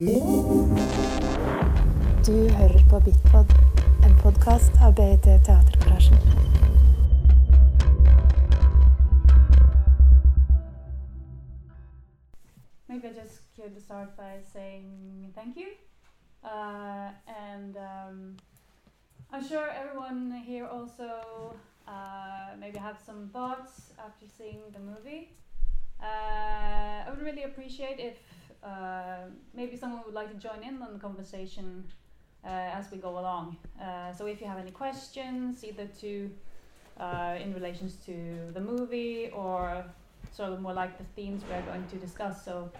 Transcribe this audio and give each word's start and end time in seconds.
Du 0.00 0.06
hører 2.56 2.82
på 2.90 3.00
Bitpod, 3.04 3.46
en 4.06 4.14
podkast 4.22 4.72
av 4.86 4.94
BIT 4.94 5.22
Teatergarasjen. 5.22 6.18
Maybe 12.86 13.08
I 13.08 13.12
just 13.22 13.42
could 13.56 13.82
start 13.82 14.16
by 14.16 14.38
saying 14.52 15.32
thank 15.34 15.56
you. 15.56 15.66
Uh, 16.44 17.10
and 17.50 17.76
um, 17.76 18.36
I'm 19.32 19.48
sure 19.48 19.66
everyone 19.82 20.30
here 20.46 20.66
also 20.66 21.10
uh, 21.88 22.54
maybe 22.60 22.78
have 22.78 22.98
some 23.06 23.30
thoughts 23.32 23.90
after 23.98 24.26
seeing 24.28 24.60
the 24.72 24.78
movie. 24.78 25.32
Uh, 26.00 27.02
I 27.02 27.10
would 27.10 27.20
really 27.20 27.42
appreciate 27.42 27.98
if 27.98 28.16
uh, 28.62 29.28
maybe 29.54 29.76
someone 29.76 30.02
would 30.04 30.14
like 30.14 30.30
to 30.30 30.36
join 30.36 30.62
in 30.62 30.82
on 30.82 30.92
the 30.92 30.98
conversation 30.98 31.84
uh, 32.44 32.48
as 32.48 32.90
we 32.90 32.98
go 32.98 33.18
along. 33.18 33.56
Uh, 33.80 34.12
so 34.12 34.26
if 34.26 34.40
you 34.40 34.46
have 34.46 34.58
any 34.58 34.70
questions, 34.70 35.64
either 35.64 35.86
to 36.00 36.30
uh, 36.98 37.36
in 37.40 37.54
relations 37.54 37.96
to 38.04 38.50
the 38.52 38.60
movie 38.60 39.30
or 39.30 39.84
sort 40.32 40.52
of 40.52 40.60
more 40.60 40.72
like 40.72 40.98
the 40.98 41.04
themes 41.14 41.42
we're 41.48 41.62
going 41.62 41.86
to 41.88 41.96
discuss. 41.96 42.44
So 42.44 42.70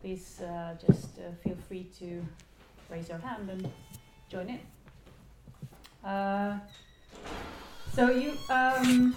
please 0.00 0.40
uh, 0.40 0.74
just 0.86 1.16
feel 1.44 1.56
free 1.68 1.88
to 2.00 2.24
raise 2.90 3.08
your 3.08 3.18
hand 3.18 3.48
and 3.50 3.70
join 4.28 4.48
in. 4.48 4.60
So 7.92 8.10
you, 8.10 8.32
um, 8.48 9.14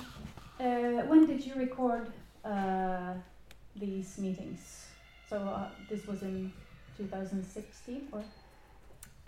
when 0.57 1.25
did 1.25 1.45
you 1.45 1.55
record 1.55 2.11
these 3.75 4.17
meetings? 4.19 4.82
So 5.33 5.39
uh, 5.39 5.67
this 5.89 6.05
was 6.05 6.21
in 6.21 6.53
2016 6.95 8.07
or? 8.11 8.23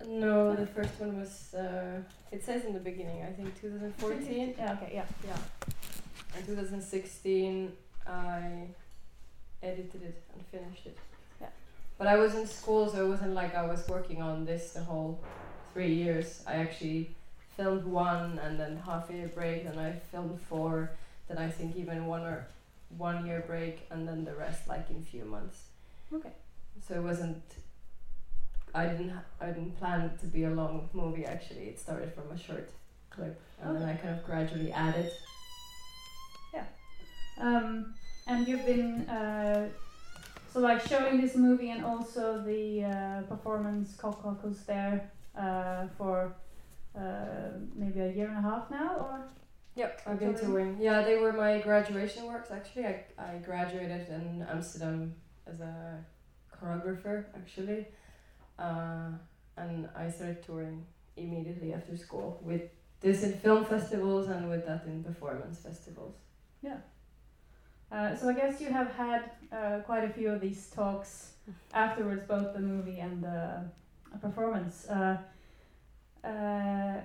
No, 0.06 0.56
the 0.56 0.68
first 0.68 1.00
one 1.00 1.20
was. 1.20 1.56
Uh, 1.56 2.00
it 2.32 2.44
says 2.44 2.64
in 2.64 2.74
the 2.74 2.80
beginning, 2.80 3.24
I 3.24 3.32
think 3.32 3.60
2014. 3.60 4.54
Yeah. 4.56 4.74
Okay. 4.74 4.92
Yeah. 4.94 5.06
Yeah. 5.26 5.36
In 6.38 6.46
2016, 6.46 7.72
I 8.06 8.68
edited 9.64 10.04
it 10.04 10.22
and 10.32 10.46
finished 10.46 10.86
it. 10.86 10.96
Yeah. 11.42 11.48
But 11.98 12.06
I 12.06 12.18
was 12.18 12.36
in 12.36 12.46
school, 12.46 12.88
so 12.88 13.04
it 13.04 13.10
wasn't 13.10 13.34
like 13.34 13.56
I 13.56 13.66
was 13.66 13.88
working 13.88 14.22
on 14.22 14.46
this 14.46 14.74
the 14.74 14.84
whole 14.84 15.20
three 15.74 15.92
years. 15.92 16.44
I 16.46 16.58
actually 16.58 17.16
filmed 17.58 17.84
one 17.84 18.38
and 18.44 18.60
then 18.60 18.78
half 18.78 19.10
a 19.10 19.14
year 19.14 19.32
break, 19.34 19.66
and 19.66 19.80
I 19.80 19.94
filmed 20.12 20.40
four. 20.40 20.92
Then 21.28 21.40
I 21.40 21.50
think 21.50 21.76
even 21.76 22.06
one 22.06 22.22
or 22.22 22.46
one 22.96 23.26
year 23.26 23.44
break, 23.48 23.88
and 23.90 24.08
then 24.08 24.24
the 24.24 24.36
rest 24.36 24.68
like 24.68 24.92
in 24.92 25.02
few 25.02 25.26
months. 25.26 25.70
Okay. 26.14 26.32
So 26.88 26.96
it 26.96 27.04
wasn't. 27.04 27.44
I 28.74 28.88
didn't. 28.88 29.14
I 29.40 29.48
didn't 29.48 29.78
plan 29.80 30.02
it 30.02 30.20
to 30.20 30.28
be 30.28 30.44
a 30.44 30.50
long 30.50 30.90
movie. 30.94 31.26
Actually, 31.26 31.68
it 31.70 31.80
started 31.80 32.14
from 32.14 32.32
a 32.32 32.38
short 32.38 32.70
clip, 33.10 33.40
and 33.62 33.76
then 33.76 33.88
I 33.88 33.96
kind 33.96 34.18
of 34.18 34.26
gradually 34.26 34.72
added. 34.72 35.12
Yeah. 36.54 36.66
Um, 37.40 37.94
and 38.28 38.48
you've 38.48 38.66
been 38.66 39.08
uh, 39.10 39.70
so 40.52 40.60
like 40.60 40.82
showing 40.88 41.22
this 41.22 41.36
movie 41.36 41.72
and 41.72 41.84
also 41.86 42.42
the 42.42 42.84
uh, 42.84 43.22
performance 43.24 43.96
Cockles 43.96 44.64
there 44.66 45.12
uh, 45.38 45.88
for 45.98 46.34
uh, 46.98 47.02
maybe 47.76 48.00
a 48.00 48.12
year 48.12 48.28
and 48.28 48.38
a 48.38 48.42
half 48.42 48.70
now, 48.72 48.96
or 48.96 49.28
Yep, 49.76 50.02
I've 50.08 50.20
been 50.20 50.34
touring. 50.34 50.78
Yeah, 50.80 51.02
they 51.02 51.18
were 51.18 51.34
my 51.34 51.60
graduation 51.60 52.26
works 52.28 52.52
actually. 52.52 52.86
I, 52.86 53.04
I 53.20 53.38
graduated 53.44 54.08
in 54.08 54.46
Amsterdam 54.50 55.14
as 55.48 55.60
a 55.60 56.04
choreographer 56.56 57.26
actually. 57.36 57.88
Uh, 58.58 59.10
and 59.58 59.90
I 59.96 60.10
started 60.10 60.44
touring 60.44 60.86
immediately 61.18 61.74
after 61.74 61.96
school 61.98 62.42
with 62.44 62.64
this 63.02 63.24
in 63.24 63.34
film 63.34 63.66
festivals 63.66 64.28
and 64.28 64.50
with 64.50 64.66
that 64.66 64.86
in 64.86 65.04
performance 65.04 65.60
festivals. 65.60 66.16
Uh, 67.92 68.16
so 68.16 68.30
I 68.30 68.34
guess 68.34 68.60
you 68.60 68.72
have 68.72 68.92
had 68.92 69.32
uh, 69.52 69.80
quite 69.86 70.04
a 70.04 70.10
few 70.10 70.30
of 70.30 70.42
these 70.42 70.68
talks 70.68 71.34
afterwards, 71.74 72.24
both 72.28 72.54
the 72.54 72.60
movie 72.60 73.00
and 73.00 73.24
the 73.24 73.64
uh, 74.14 74.18
performance. 74.22 74.88
Uh, 74.90 75.18
uh, 76.24 76.96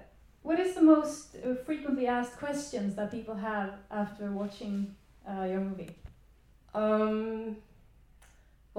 what 0.42 0.58
is 0.58 0.74
the 0.74 0.82
most 0.82 1.36
uh, 1.36 1.54
frequently 1.66 2.06
asked 2.06 2.38
questions 2.38 2.94
that 2.96 3.10
people 3.10 3.34
have 3.34 3.74
after 3.90 4.32
watching 4.32 4.96
uh, 5.28 5.44
your 5.44 5.60
movie? 5.60 5.94
Um, 6.74 7.56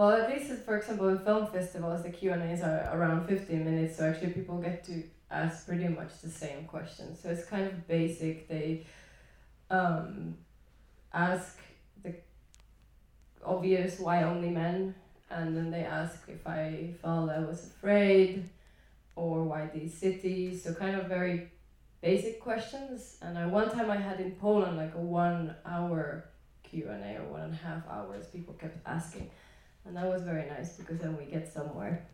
well, 0.02 0.14
at 0.20 0.28
least 0.32 0.52
for 0.66 0.78
example 0.78 1.10
in 1.10 1.20
film 1.20 1.46
festivals, 1.46 2.02
the 2.02 2.10
Q 2.10 2.32
and 2.34 2.42
A's 2.42 2.64
are 2.64 2.90
around 2.92 3.28
fifteen 3.28 3.64
minutes, 3.64 3.98
so 3.98 4.10
actually 4.10 4.32
people 4.32 4.58
get 4.58 4.84
to 4.86 5.04
ask 5.30 5.68
pretty 5.68 5.88
much 5.88 6.22
the 6.24 6.30
same 6.44 6.66
questions. 6.66 7.20
So 7.22 7.30
it's 7.30 7.46
kind 7.46 7.68
of 7.68 7.88
basic. 7.88 8.48
They 8.48 8.88
um, 9.70 10.38
ask 11.14 11.60
the 12.02 12.16
obvious 13.46 14.00
why 14.00 14.24
only 14.24 14.50
men, 14.50 14.96
and 15.30 15.56
then 15.56 15.70
they 15.70 15.84
ask 15.84 16.18
if 16.28 16.48
I 16.48 16.96
felt 17.00 17.30
I 17.30 17.42
was 17.52 17.68
afraid, 17.68 18.50
or 19.16 19.44
why 19.44 19.70
these 19.72 19.94
cities. 19.96 20.64
So 20.64 20.74
kind 20.74 20.96
of 20.96 21.06
very 21.06 21.52
basic 22.02 22.42
questions. 22.42 23.18
And 23.22 23.38
I 23.38 23.46
one 23.46 23.70
time 23.70 23.92
I 23.92 23.98
had 23.98 24.20
in 24.20 24.32
Poland 24.32 24.78
like 24.78 24.96
a 24.96 25.04
one 25.28 25.54
hour 25.64 26.26
Q 26.64 26.90
and 26.90 27.04
A 27.04 27.22
or 27.22 27.28
one 27.34 27.42
and 27.42 27.54
a 27.54 27.58
half 27.58 27.84
hours. 27.88 28.26
People 28.36 28.56
kept 28.56 28.80
asking, 28.88 29.30
and 29.86 29.96
that 29.96 30.06
was 30.06 30.24
very 30.24 30.48
nice 30.48 30.78
because 30.78 31.00
then 31.00 31.18
we 31.18 31.26
get 31.26 31.52
somewhere. 31.52 32.06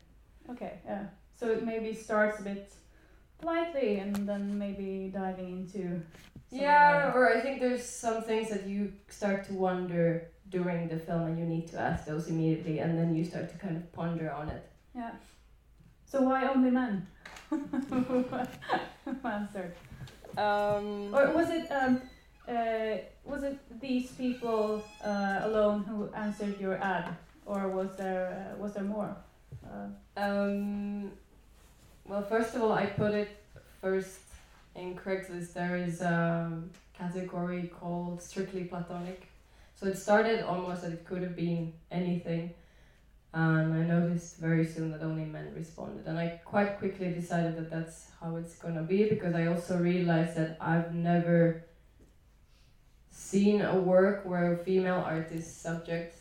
Okay, 0.49 0.79
yeah. 0.85 1.05
So 1.39 1.51
it 1.51 1.63
maybe 1.65 1.93
starts 1.93 2.39
a 2.39 2.43
bit 2.43 2.73
lightly 3.43 3.99
and 3.99 4.27
then 4.27 4.57
maybe 4.57 5.11
diving 5.13 5.49
into. 5.49 6.01
Yeah, 6.49 7.11
or 7.13 7.35
I 7.35 7.41
think 7.41 7.59
there's 7.59 7.83
some 7.83 8.23
things 8.23 8.49
that 8.49 8.65
you 8.65 8.93
start 9.09 9.45
to 9.47 9.53
wonder 9.53 10.29
during 10.49 10.87
the 10.87 10.97
film, 10.97 11.23
and 11.23 11.37
you 11.37 11.45
need 11.45 11.67
to 11.67 11.77
ask 11.79 12.05
those 12.05 12.29
immediately, 12.29 12.79
and 12.79 12.97
then 12.97 13.13
you 13.13 13.25
start 13.25 13.49
to 13.51 13.57
kind 13.57 13.75
of 13.75 13.91
ponder 13.91 14.31
on 14.31 14.47
it. 14.47 14.63
Yeah. 14.95 15.11
So 16.05 16.21
why 16.21 16.47
only 16.47 16.71
men? 16.71 17.05
Who 17.49 18.25
answered? 19.25 19.73
Um, 20.37 21.13
Or 21.13 21.31
was 21.33 21.49
it 21.49 21.69
um, 21.71 22.01
uh, 22.47 22.97
was 23.25 23.43
it 23.43 23.59
these 23.81 24.11
people 24.11 24.83
uh, 25.03 25.39
alone 25.43 25.83
who 25.83 26.09
answered 26.13 26.59
your 26.59 26.77
ad, 26.77 27.15
or 27.47 27.69
was 27.69 27.95
there 27.95 28.25
uh, 28.53 28.61
was 28.61 28.73
there 28.73 28.83
more? 28.83 29.15
Uh, 29.65 29.87
Um, 30.17 31.11
well, 32.05 32.23
first 32.23 32.55
of 32.55 32.61
all, 32.61 32.73
I 32.73 32.85
put 32.85 33.13
it 33.13 33.29
first 33.81 34.19
in 34.75 34.95
Craigslist. 34.95 35.53
There 35.53 35.75
is 35.75 36.01
a 36.01 36.61
category 36.93 37.71
called 37.79 38.21
strictly 38.21 38.63
platonic. 38.65 39.27
So 39.75 39.85
it 39.87 39.97
started 39.97 40.41
almost 40.43 40.81
that 40.81 40.91
it 40.91 41.05
could 41.05 41.21
have 41.21 41.35
been 41.35 41.73
anything. 41.91 42.53
And 43.33 43.73
I 43.73 43.83
noticed 43.83 44.37
very 44.37 44.65
soon 44.65 44.91
that 44.91 45.03
only 45.03 45.25
men 45.25 45.53
responded. 45.55 46.07
And 46.07 46.17
I 46.17 46.27
quite 46.43 46.79
quickly 46.79 47.09
decided 47.11 47.55
that 47.57 47.69
that's 47.69 48.07
how 48.19 48.35
it's 48.37 48.55
gonna 48.55 48.81
be 48.81 49.07
because 49.09 49.35
I 49.35 49.47
also 49.47 49.77
realized 49.77 50.35
that 50.37 50.57
I've 50.59 50.95
never 50.95 51.63
seen 53.11 53.61
a 53.61 53.75
work 53.75 54.25
where 54.25 54.53
a 54.53 54.57
female 54.57 55.03
artist 55.05 55.61
subjects 55.61 56.16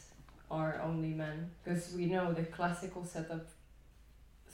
are 0.51 0.81
only 0.83 1.11
men. 1.11 1.51
Because 1.62 1.93
we 1.95 2.07
know 2.07 2.33
the 2.33 2.45
classical 2.45 3.05
setup 3.05 3.47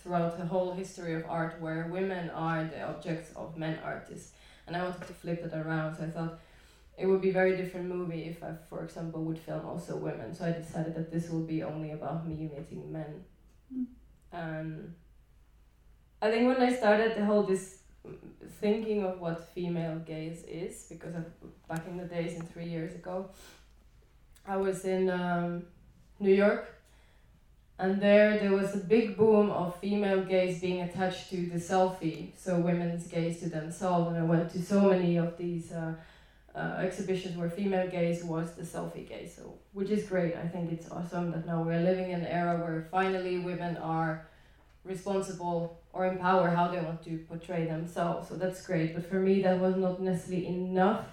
throughout 0.02 0.36
the 0.38 0.44
whole 0.44 0.72
history 0.72 1.14
of 1.14 1.24
art 1.28 1.60
where 1.60 1.86
women 1.90 2.28
are 2.30 2.64
the 2.64 2.82
objects 2.82 3.30
of 3.36 3.56
men 3.56 3.78
artists. 3.84 4.32
And 4.66 4.76
i 4.76 4.82
wanted 4.82 5.06
to 5.06 5.12
flip 5.12 5.44
it 5.44 5.54
around 5.54 5.96
so 5.96 6.04
i 6.04 6.06
thought 6.06 6.38
it 6.98 7.06
would 7.06 7.20
be 7.20 7.30
a 7.30 7.32
very 7.32 7.56
different 7.56 7.88
movie 7.88 8.24
if 8.24 8.42
i 8.42 8.50
for 8.68 8.84
example 8.84 9.22
would 9.24 9.38
film 9.38 9.64
also 9.66 9.96
women. 9.96 10.34
So 10.34 10.44
i 10.44 10.52
decided 10.52 10.94
that 10.96 11.12
this 11.12 11.30
will 11.30 11.46
be 11.54 11.62
only 11.62 11.92
about 11.92 12.26
me 12.26 12.50
meeting 12.54 12.92
men. 12.92 13.24
Mm. 13.74 13.86
and 14.32 14.94
i 16.20 16.30
think 16.30 16.46
when 16.46 16.60
i 16.68 16.74
started 16.74 17.16
the 17.16 17.24
whole 17.24 17.44
this 17.44 17.78
thinking 18.60 19.04
of 19.04 19.20
what 19.20 19.48
female 19.54 19.98
gaze 20.00 20.42
is 20.44 20.86
because 20.90 21.14
of 21.14 21.24
back 21.68 21.86
in 21.86 21.96
the 21.96 22.04
days 22.04 22.34
and 22.38 22.52
three 22.52 22.68
years 22.68 22.94
ago 22.94 23.30
i 24.46 24.56
was 24.56 24.84
in 24.84 25.08
um, 25.08 25.64
new 26.22 26.34
york. 26.34 26.68
And 27.78 28.00
there 28.00 28.38
there 28.38 28.52
was 28.52 28.74
a 28.74 28.78
big 28.78 29.16
boom 29.16 29.50
of 29.50 29.76
female 29.80 30.22
gaze 30.22 30.60
being 30.60 30.82
attached 30.82 31.30
to 31.30 31.36
the 31.46 31.58
selfie 31.58 32.30
so 32.36 32.58
women's 32.58 33.06
gaze 33.08 33.40
to 33.40 33.48
themselves. 33.48 34.08
And 34.08 34.16
i 34.18 34.22
went 34.22 34.50
to 34.52 34.62
so 34.62 34.80
many 34.82 35.16
of 35.16 35.36
these 35.36 35.72
uh, 35.72 35.94
uh, 36.54 36.76
exhibitions 36.86 37.36
where 37.36 37.50
female 37.50 37.88
gaze 37.88 38.22
was 38.22 38.52
the 38.52 38.62
selfie 38.62 39.08
gaze 39.08 39.34
so 39.36 39.54
which 39.72 39.90
is 39.90 40.08
great. 40.08 40.36
I 40.36 40.46
think 40.46 40.70
it's 40.70 40.88
awesome 40.90 41.32
that 41.32 41.44
now 41.46 41.62
we're 41.62 41.80
living 41.80 42.10
in 42.10 42.20
an 42.20 42.26
era 42.26 42.54
where 42.62 42.86
finally 42.90 43.38
women 43.38 43.76
are 43.78 44.26
responsible 44.84 45.80
or 45.92 46.06
empower 46.06 46.48
how 46.50 46.68
they 46.68 46.80
want 46.80 47.02
to 47.04 47.18
portray 47.28 47.64
themselves. 47.66 48.28
So 48.28 48.36
that's 48.36 48.64
great. 48.66 48.94
But 48.94 49.04
for 49.10 49.20
me 49.28 49.42
that 49.42 49.58
was 49.58 49.76
not 49.76 50.00
necessarily 50.00 50.46
enough 50.46 51.06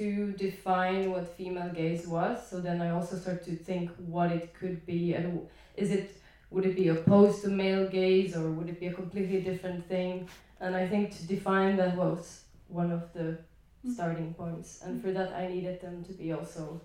to 0.00 0.32
define 0.46 1.10
what 1.12 1.28
female 1.28 1.72
gaze 1.80 2.06
was. 2.06 2.36
So 2.50 2.60
then 2.60 2.80
I 2.80 2.90
also 2.90 3.16
started 3.16 3.44
to 3.44 3.56
think 3.56 3.90
what 4.16 4.30
it 4.38 4.54
could 4.54 4.86
be 4.86 5.14
and 5.14 5.48
is 5.76 5.90
it 5.90 6.08
would 6.50 6.66
it 6.66 6.74
be 6.74 6.88
opposed 6.88 7.42
to 7.42 7.48
male 7.48 7.86
gaze 7.88 8.36
or 8.36 8.50
would 8.50 8.68
it 8.68 8.80
be 8.80 8.88
a 8.88 8.92
completely 8.92 9.40
different 9.42 9.86
thing? 9.86 10.28
And 10.60 10.74
I 10.74 10.86
think 10.88 11.10
to 11.16 11.26
define 11.26 11.76
that 11.76 11.96
was 11.96 12.44
one 12.68 12.90
of 12.90 13.12
the 13.12 13.38
Mm. 13.82 13.94
starting 13.94 14.34
points. 14.34 14.82
And 14.84 15.00
for 15.02 15.10
that, 15.12 15.32
I 15.32 15.48
needed 15.48 15.80
them 15.80 16.04
to 16.04 16.12
be 16.12 16.32
also 16.32 16.80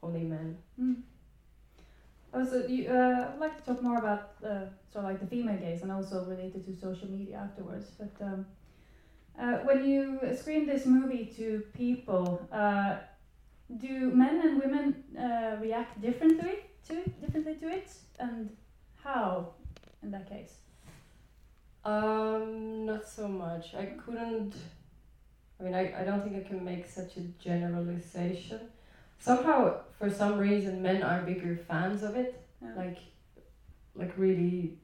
only 0.00 0.24
men. 0.24 0.58
Mm. 0.78 1.02
Also, 2.32 2.66
you, 2.68 2.88
uh, 2.88 3.32
I'd 3.32 3.40
like 3.40 3.56
to 3.58 3.64
talk 3.64 3.82
more 3.82 3.98
about 3.98 4.24
uh, 4.44 4.66
sort 4.92 5.04
of 5.04 5.10
like 5.10 5.18
the 5.18 5.26
female 5.26 5.58
gaze 5.58 5.82
and 5.82 5.90
also 5.90 6.24
related 6.26 6.64
to 6.66 6.72
social 6.72 7.08
media 7.10 7.38
afterwards. 7.38 7.90
But 7.98 8.14
um, 8.24 8.46
uh, 9.40 9.58
when 9.64 9.84
you 9.84 10.20
screen 10.36 10.66
this 10.66 10.86
movie 10.86 11.32
to 11.36 11.62
people, 11.74 12.46
uh, 12.52 12.96
do 13.78 14.10
men 14.10 14.40
and 14.44 14.60
women 14.62 15.04
uh, 15.18 15.56
react 15.60 16.00
differently 16.00 16.58
to 16.88 16.94
differently 17.20 17.54
to 17.54 17.68
it, 17.68 17.90
and 18.18 18.50
how 19.02 19.54
in 20.02 20.10
that 20.10 20.28
case? 20.28 20.54
Um, 21.84 22.86
not 22.86 23.08
so 23.08 23.26
much. 23.28 23.74
I 23.74 23.86
couldn't. 23.86 24.54
I 25.58 25.62
mean, 25.62 25.74
I, 25.74 26.00
I 26.00 26.04
don't 26.04 26.22
think 26.22 26.36
I 26.36 26.46
can 26.46 26.64
make 26.64 26.86
such 26.86 27.16
a 27.16 27.20
generalization. 27.42 28.60
Somehow, 29.18 29.80
for 29.98 30.10
some 30.10 30.38
reason, 30.38 30.82
men 30.82 31.02
are 31.02 31.22
bigger 31.22 31.56
fans 31.68 32.02
of 32.02 32.16
it. 32.16 32.42
Yeah. 32.62 32.74
Like, 32.76 32.98
like 33.94 34.12
really 34.16 34.78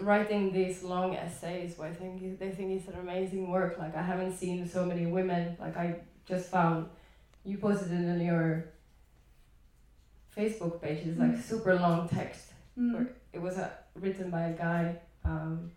writing 0.00 0.52
these 0.52 0.82
long 0.82 1.14
essays. 1.14 1.76
Where 1.78 1.88
I 1.88 1.92
think 1.92 2.38
they 2.38 2.50
think 2.50 2.72
it's 2.80 2.88
an 2.88 2.98
amazing 3.00 3.50
work. 3.50 3.78
Like 3.78 3.96
I 3.96 4.02
haven't 4.02 4.36
seen 4.36 4.66
so 4.68 4.84
many 4.84 5.06
women. 5.06 5.56
Like 5.60 5.76
I 5.76 5.96
just 6.26 6.50
found, 6.50 6.88
you 7.44 7.58
posted 7.58 7.92
it 7.92 8.08
on 8.08 8.20
your 8.20 8.66
Facebook 10.36 10.80
page. 10.80 11.06
It's 11.06 11.18
like 11.18 11.32
Mm. 11.36 11.42
super 11.42 11.74
long 11.74 12.08
text 12.08 12.52
Mm. 12.78 13.08
it 13.32 13.40
was 13.40 13.58
uh, 13.58 13.70
written 13.94 14.30
by 14.30 14.42
a 14.48 14.52
guy. 14.56 14.96
Um, 15.24 15.72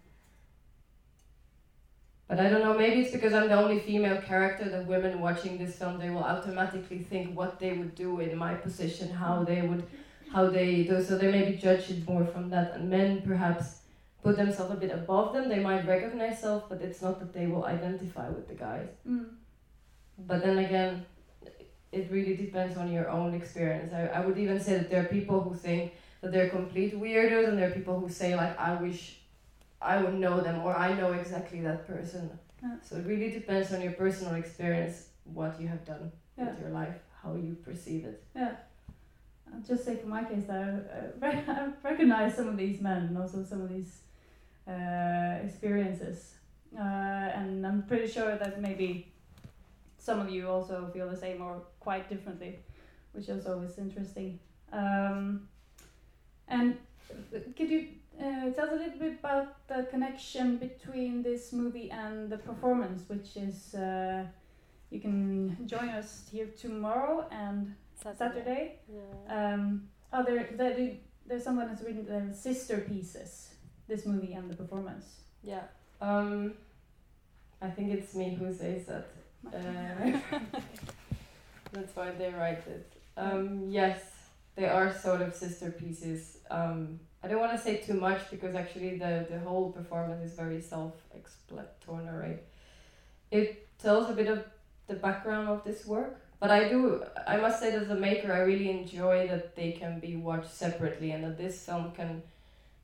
but 2.28 2.40
I 2.40 2.48
don't 2.50 2.62
know. 2.62 2.78
Maybe 2.78 3.02
it's 3.02 3.12
because 3.12 3.34
I'm 3.34 3.50
the 3.50 3.56
only 3.60 3.80
female 3.80 4.22
character 4.22 4.70
that 4.70 4.86
women 4.88 5.20
watching 5.20 5.58
this 5.58 5.78
film 5.78 5.98
they 6.00 6.10
will 6.10 6.24
automatically 6.24 7.00
think 7.00 7.36
what 7.36 7.60
they 7.60 7.74
would 7.74 7.94
do 7.96 8.20
in 8.22 8.38
my 8.38 8.54
position, 8.54 9.10
how 9.10 9.44
they 9.44 9.62
would, 9.64 9.84
how 10.32 10.48
they 10.50 10.84
do. 10.84 11.04
So 11.04 11.18
they 11.18 11.30
maybe 11.32 11.58
judge 11.58 11.90
it 11.90 12.08
more 12.08 12.26
from 12.26 12.50
that. 12.52 12.76
And 12.76 12.90
men 12.90 13.22
perhaps 13.24 13.81
put 14.24 14.38
themselves 14.38 14.72
a 14.74 14.76
bit 14.76 14.92
above 14.92 15.34
them. 15.34 15.50
They 15.50 15.60
might 15.60 15.88
recognize 15.88 16.40
self, 16.42 16.70
but 16.70 16.82
it's 16.82 17.02
not 17.02 17.20
that 17.20 17.34
they 17.34 17.48
will 17.48 17.66
identify 17.66 18.30
with 18.30 18.48
the 18.48 18.54
guys. 18.56 18.88
Mm. 19.08 19.30
But 20.18 20.44
then 20.44 20.60
again, 20.60 21.06
it 21.92 22.10
really 22.12 22.36
depends 22.36 22.78
on 22.78 22.92
your 22.92 23.10
own 23.10 23.34
experience. 23.34 23.94
I, 23.94 24.08
I 24.08 24.26
would 24.26 24.38
even 24.38 24.60
say 24.60 24.74
that 24.78 24.90
there 24.90 25.02
are 25.02 25.06
people 25.20 25.42
who 25.42 25.56
think 25.56 25.94
that 26.22 26.32
they're 26.32 26.50
complete 26.50 27.00
weirdos, 27.00 27.48
and 27.50 27.58
there 27.58 27.70
are 27.70 27.74
people 27.74 28.00
who 28.00 28.10
say 28.10 28.36
like, 28.36 28.58
I 28.60 28.76
wish 28.76 29.18
I 29.82 30.02
would 30.02 30.14
know 30.14 30.40
them, 30.42 30.62
or 30.62 30.76
I 30.78 30.94
know 30.94 31.14
exactly 31.14 31.62
that 31.62 31.88
person. 31.88 32.30
Yeah. 32.62 32.76
So 32.84 32.98
it 32.98 33.06
really 33.08 33.32
depends 33.32 33.74
on 33.74 33.82
your 33.82 33.94
personal 33.94 34.36
experience, 34.36 35.08
what 35.26 35.60
you 35.60 35.68
have 35.68 35.84
done 35.86 36.12
Yeah. 36.38 36.52
with 36.52 36.60
your 36.62 36.70
life, 36.70 36.96
how 37.24 37.34
you 37.36 37.56
perceive 37.66 38.06
it. 38.06 38.24
Yeah. 38.36 38.52
I'll 39.54 39.62
just 39.62 39.84
say 39.84 39.96
for 39.98 40.08
my 40.08 40.24
case 40.24 40.46
that 40.46 41.12
I, 41.22 41.26
I, 41.28 41.30
I 41.48 41.70
recognize 41.84 42.36
some 42.36 42.48
of 42.48 42.56
these 42.56 42.80
men 42.80 43.08
and 43.08 43.18
also 43.18 43.44
some 43.44 43.62
of 43.64 43.70
these 43.70 44.02
uh, 44.68 45.44
experiences. 45.44 46.36
Uh, 46.78 46.82
and 46.82 47.66
I'm 47.66 47.84
pretty 47.84 48.08
sure 48.08 48.38
that 48.38 48.62
maybe 48.62 49.12
some 49.98 50.20
of 50.20 50.30
you 50.30 50.48
also 50.48 50.90
feel 50.94 51.10
the 51.10 51.18
same 51.18 51.42
or 51.42 51.62
quite 51.80 52.10
differently, 52.10 52.60
which 53.14 53.30
is 53.30 53.46
always 53.46 53.78
interesting. 53.78 54.40
Um, 54.72 55.48
and 56.48 56.78
could 57.56 57.70
you 57.70 57.88
uh, 58.20 58.52
tell 58.52 58.66
us 58.66 58.72
a 58.72 58.76
little 58.76 59.00
bit 59.00 59.20
about 59.20 59.68
the 59.68 59.88
connection 59.90 60.58
between 60.58 61.24
this 61.24 61.54
movie 61.54 61.92
and 61.92 62.30
the 62.30 62.38
performance, 62.38 63.04
which 63.08 63.36
is 63.36 63.76
uh, 63.76 64.24
you 64.90 65.00
can 65.00 65.58
join 65.66 65.90
us 65.90 66.24
here 66.32 66.48
tomorrow 66.60 67.28
and 67.32 67.74
Saturday. 68.18 68.80
Yeah. 68.92 69.54
Um, 69.54 69.88
oh, 70.12 70.24
there, 70.24 70.50
there, 70.54 70.92
there's 71.26 71.44
someone 71.44 71.68
that's 71.68 71.82
written 71.82 72.06
the 72.06 72.36
sister 72.36 72.78
pieces. 72.80 73.51
This 73.88 74.06
movie 74.06 74.34
and 74.34 74.50
the 74.50 74.56
performance. 74.56 75.06
Yeah. 75.44 75.64
Um, 76.00 76.54
I 77.62 77.70
think 77.70 77.92
it's 77.92 78.16
me 78.16 78.36
who 78.36 78.54
says 78.54 78.86
that. 78.86 79.08
Uh, 79.48 80.40
that's 81.72 81.96
why 81.96 82.12
they 82.12 82.32
write 82.32 82.66
it. 82.68 82.94
Um, 83.18 83.70
yes, 83.70 84.00
they 84.56 84.66
are 84.66 84.94
sort 84.94 85.22
of 85.22 85.36
sister 85.36 85.72
pieces. 85.72 86.38
Um, 86.50 87.00
I 87.24 87.28
don't 87.28 87.40
want 87.40 87.52
to 87.52 87.58
say 87.58 87.78
too 87.78 87.94
much 87.94 88.30
because 88.32 88.56
actually 88.56 88.98
the, 88.98 89.28
the 89.30 89.40
whole 89.40 89.72
performance 89.72 90.24
is 90.32 90.36
very 90.36 90.62
self 90.62 90.94
explanatory. 91.14 92.40
It 93.30 93.68
tells 93.78 94.10
a 94.10 94.14
bit 94.14 94.28
of 94.28 94.44
the 94.88 94.96
background 94.96 95.48
of 95.50 95.64
this 95.64 95.86
work, 95.86 96.20
but 96.40 96.50
I 96.50 96.68
do, 96.68 97.04
I 97.28 97.38
must 97.38 97.60
say 97.60 97.72
that 97.72 97.84
as 97.84 97.90
a 97.90 97.96
maker, 97.96 98.34
I 98.34 98.40
really 98.40 98.70
enjoy 98.70 99.28
that 99.28 99.56
they 99.56 99.72
can 99.72 100.00
be 100.00 100.16
watched 100.16 100.52
separately 100.52 101.12
and 101.12 101.24
that 101.24 101.38
this 101.38 101.64
film 101.64 101.92
can 101.92 102.24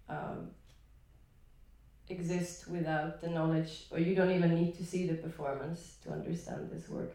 um, 0.07 0.51
exist 2.09 2.67
without 2.67 3.21
the 3.21 3.29
knowledge, 3.29 3.85
or 3.91 3.99
you 3.99 4.15
don't 4.15 4.31
even 4.31 4.55
need 4.55 4.77
to 4.77 4.85
see 4.85 5.07
the 5.07 5.15
performance 5.15 5.97
to 6.03 6.11
understand 6.11 6.69
this 6.71 6.89
work. 6.89 7.13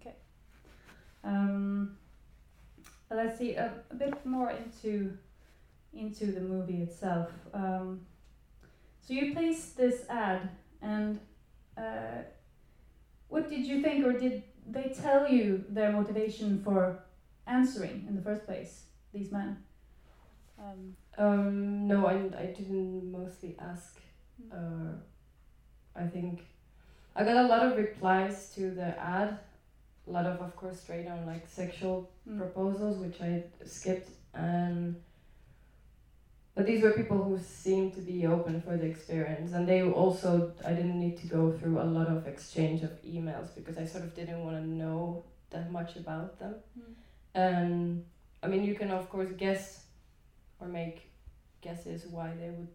Okay. 0.00 0.14
Um, 1.24 1.96
let's 3.10 3.38
see 3.38 3.54
a, 3.54 3.72
a 3.90 3.94
bit 3.94 4.14
more 4.26 4.50
into 4.50 5.16
into 5.94 6.26
the 6.32 6.40
movie 6.40 6.82
itself. 6.82 7.30
Um, 7.52 8.00
so 9.02 9.14
you 9.14 9.34
placed 9.34 9.76
this 9.76 10.06
ad, 10.08 10.48
and 10.80 11.20
uh, 11.76 12.22
what 13.28 13.48
did 13.50 13.66
you 13.66 13.82
think, 13.82 14.06
or 14.06 14.12
did 14.12 14.42
they 14.66 14.94
tell 15.02 15.28
you 15.28 15.64
their 15.68 15.92
motivation 15.92 16.62
for 16.64 17.04
answering 17.46 18.06
in 18.08 18.16
the 18.16 18.22
first 18.22 18.46
place? 18.46 18.84
These 19.12 19.30
men. 19.30 19.58
Um, 20.58 20.96
Um, 21.18 21.86
no, 21.86 22.06
I, 22.06 22.14
I 22.38 22.46
didn't 22.46 23.10
mostly 23.12 23.56
ask. 23.58 24.00
Uh, 24.52 24.94
I 25.94 26.06
think 26.06 26.46
I 27.14 27.24
got 27.24 27.36
a 27.36 27.46
lot 27.48 27.66
of 27.66 27.76
replies 27.76 28.50
to 28.54 28.70
the 28.70 28.98
ad. 28.98 29.38
A 30.08 30.10
lot 30.10 30.26
of, 30.26 30.40
of 30.40 30.56
course, 30.56 30.80
straight 30.80 31.06
on 31.06 31.26
like 31.26 31.46
sexual 31.46 32.10
mm, 32.28 32.38
proposals, 32.38 32.98
which 32.98 33.20
I 33.20 33.44
skipped, 33.64 34.10
and 34.34 34.96
but 36.54 36.66
these 36.66 36.82
were 36.82 36.92
people 36.92 37.22
who 37.22 37.38
seemed 37.38 37.94
to 37.94 38.00
be 38.00 38.26
open 38.26 38.60
for 38.60 38.76
the 38.76 38.86
experience, 38.86 39.52
and 39.52 39.66
they 39.66 39.82
also 39.82 40.52
I 40.64 40.72
didn't 40.72 40.98
need 40.98 41.18
to 41.18 41.26
go 41.26 41.52
through 41.52 41.80
a 41.80 41.84
lot 41.84 42.08
of 42.08 42.26
exchange 42.26 42.82
of 42.82 42.90
emails 43.02 43.54
because 43.54 43.78
I 43.78 43.86
sort 43.86 44.04
of 44.04 44.14
didn't 44.14 44.44
want 44.44 44.56
to 44.56 44.66
know 44.66 45.24
that 45.50 45.70
much 45.70 45.96
about 45.96 46.38
them. 46.38 46.54
mm, 46.78 46.92
And 47.34 48.04
I 48.42 48.48
mean, 48.48 48.64
you 48.64 48.74
can 48.74 48.90
of 48.90 49.08
course 49.08 49.30
guess 49.36 49.81
or 50.62 50.68
make 50.68 51.10
guesses 51.60 52.06
why 52.06 52.32
they 52.40 52.50
would 52.50 52.68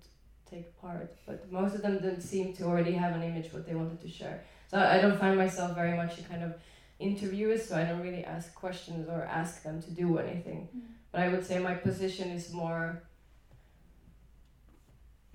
take 0.49 0.79
part, 0.79 1.15
but 1.25 1.51
most 1.51 1.75
of 1.75 1.81
them 1.81 1.95
didn't 1.99 2.21
seem 2.21 2.53
to 2.53 2.63
already 2.63 2.91
have 2.93 3.15
an 3.15 3.23
image 3.23 3.51
what 3.53 3.65
they 3.65 3.75
wanted 3.75 3.99
to 4.01 4.09
share. 4.09 4.43
So 4.69 4.77
I 4.77 4.99
don't 5.01 5.17
find 5.17 5.37
myself 5.37 5.75
very 5.75 5.95
much 5.95 6.19
a 6.19 6.23
kind 6.23 6.43
of 6.43 6.53
interviewer, 6.99 7.57
so 7.57 7.75
I 7.77 7.83
don't 7.83 8.01
really 8.01 8.25
ask 8.25 8.53
questions 8.55 9.07
or 9.09 9.23
ask 9.23 9.63
them 9.63 9.81
to 9.81 9.91
do 9.91 10.17
anything. 10.17 10.69
mm, 10.75 10.81
But 11.11 11.21
I 11.21 11.29
would 11.29 11.45
say 11.45 11.59
my 11.59 11.75
position 11.75 12.29
is 12.29 12.51
more. 12.53 13.03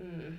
Mm, 0.00 0.36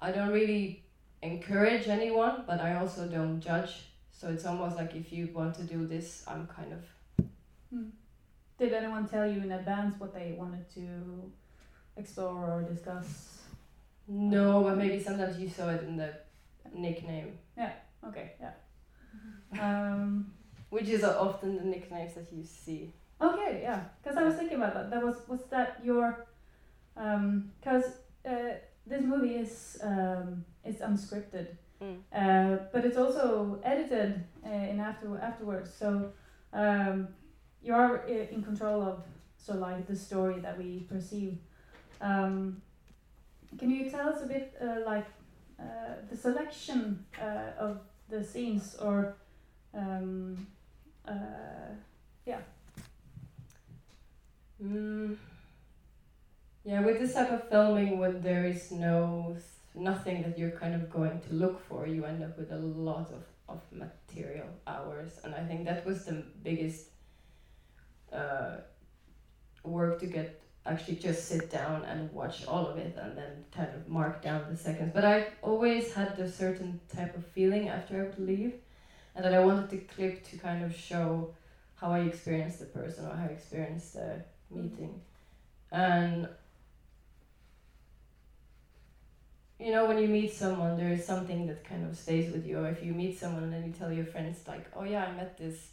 I 0.00 0.12
don't 0.12 0.30
really 0.30 0.84
encourage 1.22 1.88
anyone, 1.88 2.44
but 2.46 2.60
I 2.60 2.76
also 2.76 3.06
don't 3.06 3.40
judge. 3.40 3.72
So 4.12 4.28
it's 4.28 4.44
almost 4.44 4.76
like 4.76 4.94
if 4.94 5.12
you 5.12 5.30
want 5.32 5.54
to 5.56 5.64
do 5.64 5.86
this, 5.86 6.24
I'm 6.28 6.46
kind 6.46 6.72
of 6.72 7.26
mm. 7.74 7.90
Did 8.60 8.74
anyone 8.74 9.08
tell 9.08 9.26
you 9.26 9.40
in 9.40 9.52
advance 9.52 9.98
what 9.98 10.12
they 10.12 10.34
wanted 10.38 10.70
to 10.74 11.32
explore 11.96 12.44
or 12.44 12.62
discuss? 12.62 13.38
No, 14.06 14.62
but 14.62 14.76
maybe 14.76 15.02
sometimes 15.02 15.38
you 15.38 15.48
saw 15.48 15.70
it 15.70 15.82
in 15.82 15.96
the 15.96 16.12
nickname, 16.74 17.38
Yeah. 17.56 17.72
Okay, 18.06 18.32
yeah. 18.38 18.52
Um, 19.60 20.32
which 20.68 20.88
is 20.88 21.02
often 21.02 21.56
the 21.56 21.64
nicknames 21.64 22.14
that 22.14 22.30
you 22.30 22.44
see. 22.44 22.92
okay, 23.20 23.60
yeah. 23.62 23.80
Because 24.02 24.18
I 24.18 24.24
was 24.24 24.34
thinking 24.34 24.58
about 24.58 24.74
that. 24.74 24.90
That 24.90 25.02
was 25.02 25.16
was 25.26 25.40
that 25.50 25.80
your, 25.82 26.26
because 26.94 27.84
uh, 28.28 28.52
this 28.86 29.02
movie 29.02 29.36
is 29.36 29.78
um, 29.82 30.44
is 30.64 30.76
unscripted, 30.76 31.48
uh, 32.12 32.56
but 32.72 32.84
it's 32.84 32.98
also 32.98 33.58
edited 33.64 34.22
uh, 34.46 34.50
in 34.50 34.80
after 34.80 35.18
afterwards. 35.18 35.72
So 35.74 36.12
um, 36.52 37.08
you 37.62 37.74
are 37.74 37.98
in 38.06 38.42
control 38.42 38.82
of 38.82 39.02
so 39.38 39.54
like 39.54 39.86
the 39.86 39.96
story 39.96 40.40
that 40.40 40.58
we 40.58 40.86
perceive. 40.88 41.38
Um, 42.00 42.62
can 43.58 43.70
you 43.70 43.90
tell 43.90 44.08
us 44.08 44.22
a 44.22 44.26
bit 44.26 44.54
uh, 44.60 44.86
like 44.86 45.06
uh, 45.58 45.94
the 46.10 46.16
selection 46.16 47.04
uh, 47.20 47.58
of 47.58 47.80
the 48.08 48.22
scenes 48.24 48.76
or 48.80 49.14
um, 49.74 50.46
uh, 51.06 51.12
Mm, 54.62 55.16
Yeah, 56.64 56.82
with 56.82 56.98
this 56.98 57.14
type 57.14 57.30
of 57.30 57.48
filming, 57.48 57.98
when 57.98 58.20
there 58.20 58.44
is 58.44 58.70
no 58.70 59.36
nothing 59.74 60.22
that 60.22 60.38
you're 60.38 60.50
kind 60.50 60.74
of 60.74 60.90
going 60.90 61.20
to 61.20 61.34
look 61.34 61.60
for, 61.66 61.86
you 61.86 62.04
end 62.04 62.22
up 62.22 62.36
with 62.36 62.52
a 62.52 62.58
lot 62.58 63.10
of 63.10 63.24
of 63.48 63.60
material 63.72 64.46
hours, 64.66 65.18
and 65.24 65.34
I 65.34 65.42
think 65.44 65.64
that 65.64 65.84
was 65.84 66.04
the 66.04 66.22
biggest 66.44 66.89
uh, 68.12 68.56
work 69.62 70.00
to 70.00 70.06
get 70.06 70.40
actually 70.66 70.96
just 70.96 71.26
sit 71.26 71.50
down 71.50 71.84
and 71.84 72.12
watch 72.12 72.46
all 72.46 72.66
of 72.66 72.76
it 72.76 72.96
and 73.00 73.16
then 73.16 73.44
kind 73.50 73.68
of 73.74 73.88
mark 73.88 74.22
down 74.22 74.44
the 74.50 74.56
seconds. 74.56 74.92
But 74.94 75.04
I 75.04 75.28
always 75.42 75.92
had 75.92 76.18
a 76.18 76.30
certain 76.30 76.80
type 76.94 77.16
of 77.16 77.24
feeling 77.26 77.68
after 77.68 78.00
I 78.00 78.02
would 78.04 78.18
leave, 78.18 78.54
and 79.14 79.24
that 79.24 79.34
I 79.34 79.44
wanted 79.44 79.70
the 79.70 79.78
clip 79.78 80.28
to 80.30 80.36
kind 80.36 80.64
of 80.64 80.74
show 80.74 81.34
how 81.76 81.92
I 81.92 82.00
experienced 82.00 82.58
the 82.58 82.66
person 82.66 83.06
or 83.06 83.14
how 83.16 83.24
I 83.24 83.28
experienced 83.28 83.94
the 83.94 84.22
meeting, 84.50 85.00
and 85.72 86.28
you 89.58 89.72
know 89.72 89.86
when 89.86 89.98
you 89.98 90.08
meet 90.08 90.32
someone 90.32 90.76
there 90.76 90.90
is 90.90 91.04
something 91.04 91.46
that 91.46 91.62
kind 91.64 91.86
of 91.86 91.96
stays 91.96 92.32
with 92.32 92.46
you 92.46 92.58
or 92.58 92.68
if 92.68 92.82
you 92.82 92.92
meet 92.94 93.18
someone 93.18 93.44
and 93.44 93.52
then 93.52 93.64
you 93.66 93.72
tell 93.72 93.92
your 93.92 94.06
friends 94.06 94.38
like 94.48 94.66
oh 94.74 94.84
yeah 94.84 95.04
i 95.04 95.12
met 95.12 95.36
this 95.36 95.68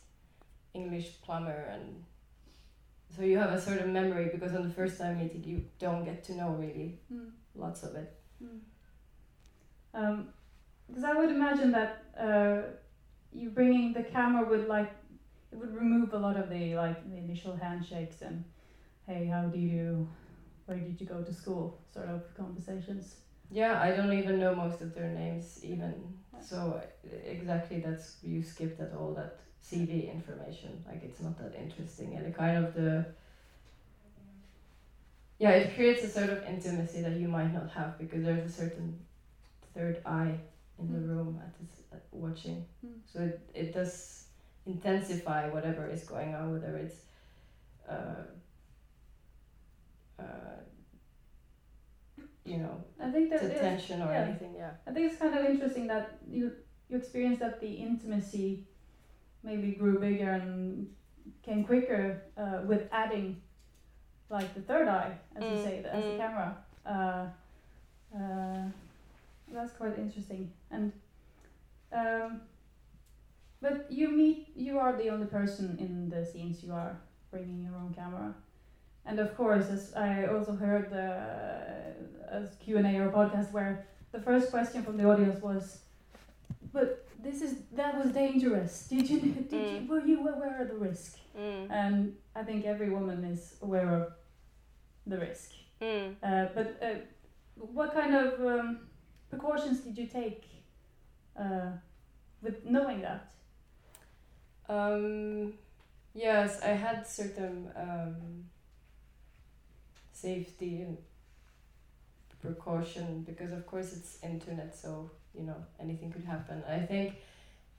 english 0.73 1.13
plumber 1.23 1.69
and 1.71 2.03
so 3.15 3.21
you 3.23 3.37
have 3.37 3.51
a 3.51 3.59
certain 3.61 3.91
memory 3.93 4.29
because 4.31 4.53
on 4.55 4.63
the 4.67 4.73
first 4.73 4.97
time 4.99 5.17
meeting 5.17 5.43
you 5.43 5.63
don't 5.79 6.03
get 6.05 6.23
to 6.25 6.35
know 6.35 6.49
really 6.49 6.99
Mm. 7.11 7.31
lots 7.55 7.83
of 7.83 7.95
it 7.95 8.13
Mm. 8.43 8.59
Um, 9.93 10.27
because 10.87 11.03
I 11.03 11.13
would 11.13 11.29
imagine 11.31 11.71
that 11.71 12.03
uh, 12.17 12.61
you 13.33 13.49
bringing 13.49 13.93
the 13.93 14.03
camera 14.03 14.47
would 14.47 14.67
like 14.67 14.91
it 15.51 15.57
would 15.57 15.73
remove 15.73 16.13
a 16.13 16.17
lot 16.17 16.37
of 16.37 16.49
the 16.49 16.75
like 16.75 17.09
the 17.09 17.17
initial 17.17 17.55
handshakes 17.55 18.21
and 18.21 18.43
hey 19.07 19.25
how 19.25 19.43
do 19.43 19.57
you 19.59 19.69
do 19.71 20.07
where 20.65 20.77
did 20.77 20.99
you 21.01 21.07
go 21.07 21.23
to 21.23 21.33
school 21.33 21.79
sort 21.93 22.09
of 22.09 22.21
conversations. 22.35 23.15
yeah 23.49 23.81
i 23.81 23.91
don't 23.95 24.13
even 24.13 24.39
know 24.39 24.53
most 24.53 24.81
of 24.81 24.93
their 24.93 25.09
names 25.09 25.63
even 25.63 25.93
so 26.49 26.79
exactly 27.25 27.79
that's 27.79 28.17
you 28.21 28.43
skip 28.43 28.77
that 28.77 28.93
all 28.93 29.13
that 29.13 29.39
cv 29.63 30.11
information 30.13 30.81
like 30.87 31.03
it's 31.03 31.19
not 31.19 31.37
that 31.37 31.53
interesting 31.55 32.15
and 32.15 32.25
it 32.25 32.35
kind 32.37 32.57
of 32.57 32.73
the 32.73 33.05
yeah 35.39 35.51
it 35.51 35.75
creates 35.75 36.03
a 36.03 36.09
sort 36.09 36.29
of 36.29 36.43
intimacy 36.43 37.01
that 37.01 37.17
you 37.17 37.27
might 37.27 37.53
not 37.53 37.69
have 37.71 37.97
because 37.97 38.23
there's 38.23 38.45
a 38.45 38.49
certain 38.49 38.97
third 39.73 40.01
eye 40.05 40.39
in 40.79 40.91
the 40.91 40.99
Mm. 40.99 41.07
room 41.09 41.39
at 41.43 41.57
this 41.59 41.81
at 41.91 42.03
watching 42.11 42.65
Mm. 42.85 42.99
so 43.05 43.19
it, 43.21 43.49
it 43.53 43.73
does 43.73 44.25
intensify 44.65 45.47
whatever 45.49 45.85
is 45.87 46.03
going 46.03 46.33
on 46.35 46.51
whether 46.53 46.75
it's 46.77 47.01
uh, 47.87 48.23
uh, 50.19 50.59
you 52.45 52.57
know 52.57 52.81
I 52.99 53.11
think 53.11 53.29
that 53.29 53.41
the 53.41 53.53
is- 53.53 53.59
tension 53.59 54.01
or 54.01 54.11
yeah. 54.11 54.23
anything 54.23 54.53
yeah 54.55 54.71
I 54.87 54.91
think 54.91 55.07
it's 55.11 55.19
kind 55.19 55.35
of 55.35 55.45
interesting 55.45 55.87
that 55.87 56.17
you 56.27 56.51
you 56.89 56.97
experience 56.97 57.39
that 57.39 57.59
the 57.59 57.73
intimacy 57.73 58.65
maybe 59.43 59.71
grew 59.71 59.99
bigger 59.99 60.31
and 60.31 60.87
came 61.43 61.63
quicker 61.63 62.21
uh, 62.37 62.61
with 62.65 62.87
adding 62.91 63.41
like 64.29 64.53
the 64.53 64.61
third 64.61 64.87
eye, 64.87 65.13
as 65.35 65.43
you 65.43 65.49
Mm, 65.51 65.63
say, 65.63 65.81
the, 65.81 65.93
as 65.95 66.03
the 66.03 66.09
mm. 66.11 66.17
camera. 66.17 66.57
Uh, 66.85 67.25
uh, 68.17 68.63
that's 69.53 69.71
quite 69.73 69.97
interesting. 69.97 70.51
And 70.71 70.91
um, 71.93 72.41
but 73.61 73.89
you 73.89 74.09
meet 74.09 74.49
you 74.55 74.77
are 74.77 74.95
the 74.97 75.09
only 75.09 75.25
person 75.27 75.77
in 75.79 76.09
the 76.09 76.25
scenes. 76.25 76.63
You 76.63 76.73
are 76.73 76.97
bringing 77.31 77.63
your 77.63 77.75
own 77.75 77.93
camera. 77.93 78.33
And 79.05 79.19
of 79.19 79.37
course, 79.37 79.69
as 79.69 79.93
I 79.95 80.25
also 80.25 80.53
heard 80.53 80.89
the 80.89 81.07
as 82.29 82.55
Q 82.59 82.77
and 82.77 82.87
A 82.87 82.99
or 82.99 83.09
podcast 83.09 83.51
where 83.53 83.85
the 84.11 84.19
first 84.19 84.51
question 84.51 84.83
from 84.83 84.97
the 84.97 85.09
audience 85.09 85.41
was, 85.41 85.79
"But 86.73 87.06
this 87.27 87.41
is 87.41 87.53
that 87.73 87.93
was 88.01 88.11
dangerous. 88.13 88.87
Did 88.93 89.09
you 89.09 89.19
did 89.19 89.51
you 89.51 89.57
Mm. 89.59 89.87
were 89.89 90.05
you 90.11 90.19
aware 90.27 90.61
of 90.63 90.67
the 90.69 90.79
risk?" 90.89 91.19
mm. 91.37 91.67
And 91.69 91.97
I 92.39 92.43
think 92.47 92.65
every 92.65 92.89
woman 92.97 93.19
is 93.33 93.57
aware 93.61 93.89
of 93.99 94.03
the 95.11 95.17
risk. 95.27 95.51
Mm. 95.81 96.15
Uh, 96.23 96.45
but 96.55 96.67
uh, 96.81 96.99
what 97.77 97.93
kind 97.93 98.13
of 98.15 98.29
um, 98.53 98.67
precautions 99.29 99.81
did 99.85 99.97
you 99.97 100.07
take 100.07 100.43
uh, 101.43 101.71
with 102.41 102.65
knowing 102.65 103.01
that? 103.01 103.21
Um, 104.69 105.53
yes, 106.13 106.61
I 106.61 106.73
had 106.85 107.07
certain 107.07 107.69
um, 107.75 108.15
safety 110.11 110.81
and 110.81 110.97
precaution 112.41 113.23
because, 113.27 113.51
of 113.51 113.65
course, 113.65 113.93
it's 113.93 114.19
internet, 114.23 114.75
so 114.75 115.09
you 115.33 115.43
know 115.43 115.55
anything 115.79 116.11
could 116.11 116.23
happen. 116.23 116.63
I 116.67 116.79
think 116.79 117.15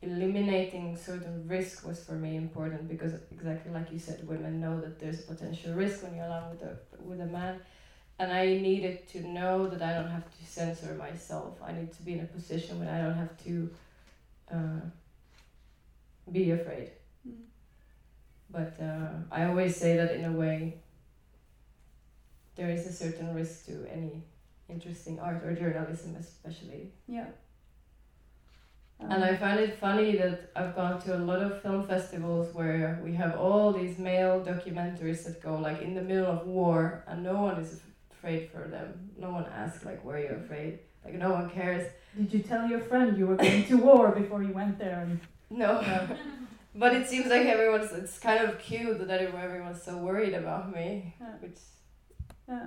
eliminating 0.03 0.97
certain 0.97 1.47
risk 1.49 1.87
was 1.87 2.05
for 2.05 2.13
me 2.13 2.37
important 2.37 2.89
because, 2.89 3.15
exactly 3.33 3.73
like 3.73 3.91
you 3.93 3.99
said, 3.99 4.27
women 4.27 4.61
know 4.61 4.81
that 4.81 4.99
there's 4.99 5.21
a 5.21 5.23
potential 5.23 5.75
risk 5.75 6.03
when 6.03 6.15
you're 6.17 6.27
alone 6.27 6.51
with 6.51 6.63
a 6.63 6.77
with 7.01 7.21
a 7.21 7.27
man. 7.27 7.61
And 8.21 8.33
I 8.33 8.47
needed 8.47 9.07
to 9.11 9.29
know 9.29 9.69
that 9.69 9.81
I 9.81 9.95
don't 9.95 10.11
have 10.11 10.25
to 10.25 10.45
censor 10.45 10.93
myself. 10.95 11.57
I 11.65 11.71
need 11.71 11.93
to 11.93 12.03
be 12.03 12.15
in 12.15 12.21
a 12.21 12.27
position 12.27 12.81
where 12.81 12.93
I 12.93 13.01
don't 13.01 13.15
have 13.15 13.45
to 13.45 13.71
uh, 14.53 14.81
be 16.33 16.51
afraid 16.51 16.91
but 18.51 18.77
uh, 18.81 19.11
I 19.31 19.45
always 19.45 19.77
say 19.77 19.97
that 19.97 20.15
in 20.15 20.25
a 20.25 20.33
way 20.33 20.79
there 22.57 22.71
is 22.71 22.87
a 22.87 22.93
certain 22.93 23.35
risk 23.35 23.67
to 23.67 23.87
any 23.93 24.23
interesting 24.69 25.19
art 25.19 25.43
or 25.45 25.55
journalism 25.55 26.17
especially 26.17 26.93
Yeah. 27.07 27.27
Um, 29.01 29.13
and 29.13 29.25
I 29.25 29.37
find 29.37 29.61
it 29.61 29.79
funny 29.79 30.17
that 30.17 30.51
I've 30.57 30.75
gone 30.75 31.01
to 31.03 31.17
a 31.17 31.21
lot 31.31 31.41
of 31.41 31.63
film 31.63 31.87
festivals 31.87 32.53
where 32.53 33.01
we 33.05 33.13
have 33.15 33.37
all 33.37 33.73
these 33.73 33.97
male 33.97 34.41
documentaries 34.45 35.23
that 35.25 35.41
go 35.41 35.57
like 35.57 35.81
in 35.83 35.95
the 35.95 36.03
middle 36.03 36.27
of 36.27 36.47
war 36.47 37.05
and 37.07 37.23
no 37.23 37.35
one 37.43 37.61
is 37.61 37.81
afraid 38.11 38.51
for 38.51 38.67
them 38.67 39.11
no 39.17 39.31
one 39.31 39.47
asks 39.55 39.85
like 39.85 40.05
were 40.05 40.19
you 40.19 40.31
afraid 40.31 40.81
like 41.05 41.15
no 41.15 41.31
one 41.31 41.49
cares 41.49 41.87
Did 42.17 42.35
you 42.35 42.41
tell 42.41 42.67
your 42.69 42.81
friend 42.81 43.17
you 43.17 43.27
were 43.29 43.37
going 43.37 43.65
to 43.67 43.77
war 43.79 44.11
before 44.11 44.43
you 44.43 44.53
went 44.53 44.79
there? 44.81 45.01
And, 45.05 45.21
no 45.51 45.73
but 46.75 46.95
it 46.95 47.07
seems 47.09 47.27
like 47.29 47.47
everyone's 47.47 47.93
it's 47.93 48.19
kind 48.19 48.41
of 48.45 48.59
cute 48.59 48.99
that 49.07 49.21
everyone's 49.23 49.83
so 49.83 49.97
worried 49.99 50.35
about 50.35 50.75
me 50.75 51.15
Yeah. 51.21 51.27
which 51.41 51.59
yeah. 52.49 52.67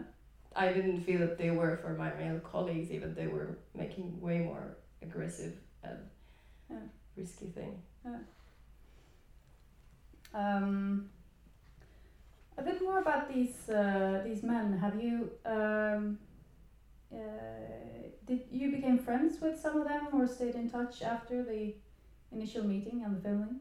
I 0.55 0.71
didn't 0.73 1.01
feel 1.01 1.19
that 1.19 1.37
they 1.37 1.49
were 1.51 1.77
for 1.77 1.93
my 1.93 2.13
male 2.15 2.39
colleagues, 2.39 2.91
even 2.91 3.15
they 3.15 3.27
were 3.27 3.57
making 3.73 4.19
way 4.21 4.39
more 4.39 4.77
aggressive 5.01 5.53
and 5.83 5.97
Yeah. 6.69 6.77
risky 7.15 7.47
thing. 7.47 7.81
Um, 10.33 11.09
a 12.57 12.61
bit 12.61 12.81
more 12.81 12.99
about 12.99 13.27
these 13.33 13.69
uh, 13.69 14.21
these 14.23 14.43
men. 14.43 14.77
Have 14.77 15.01
you 15.01 15.31
um, 15.45 16.19
uh, 17.13 17.17
did 18.25 18.41
you 18.51 18.71
became 18.71 18.97
friends 18.97 19.41
with 19.41 19.59
some 19.59 19.81
of 19.81 19.87
them 19.87 20.07
or 20.13 20.27
stayed 20.27 20.55
in 20.55 20.69
touch 20.69 21.01
after 21.01 21.43
the 21.43 21.75
initial 22.31 22.63
meeting 22.65 23.03
and 23.03 23.17
the 23.17 23.21
filming? 23.21 23.59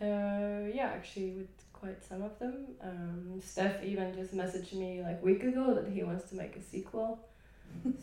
Uh, 0.00 0.66
yeah, 0.74 0.90
actually, 0.94 1.30
with 1.32 1.63
quite 1.84 2.02
some 2.02 2.22
of 2.22 2.38
them. 2.38 2.66
Um, 2.82 3.40
Steph 3.44 3.84
even 3.84 4.14
just 4.14 4.34
messaged 4.34 4.72
me 4.72 5.02
like 5.02 5.18
a 5.20 5.24
week 5.24 5.42
ago 5.42 5.74
that 5.74 5.86
he 5.92 6.02
wants 6.02 6.30
to 6.30 6.34
make 6.34 6.56
a 6.56 6.62
sequel, 6.62 7.18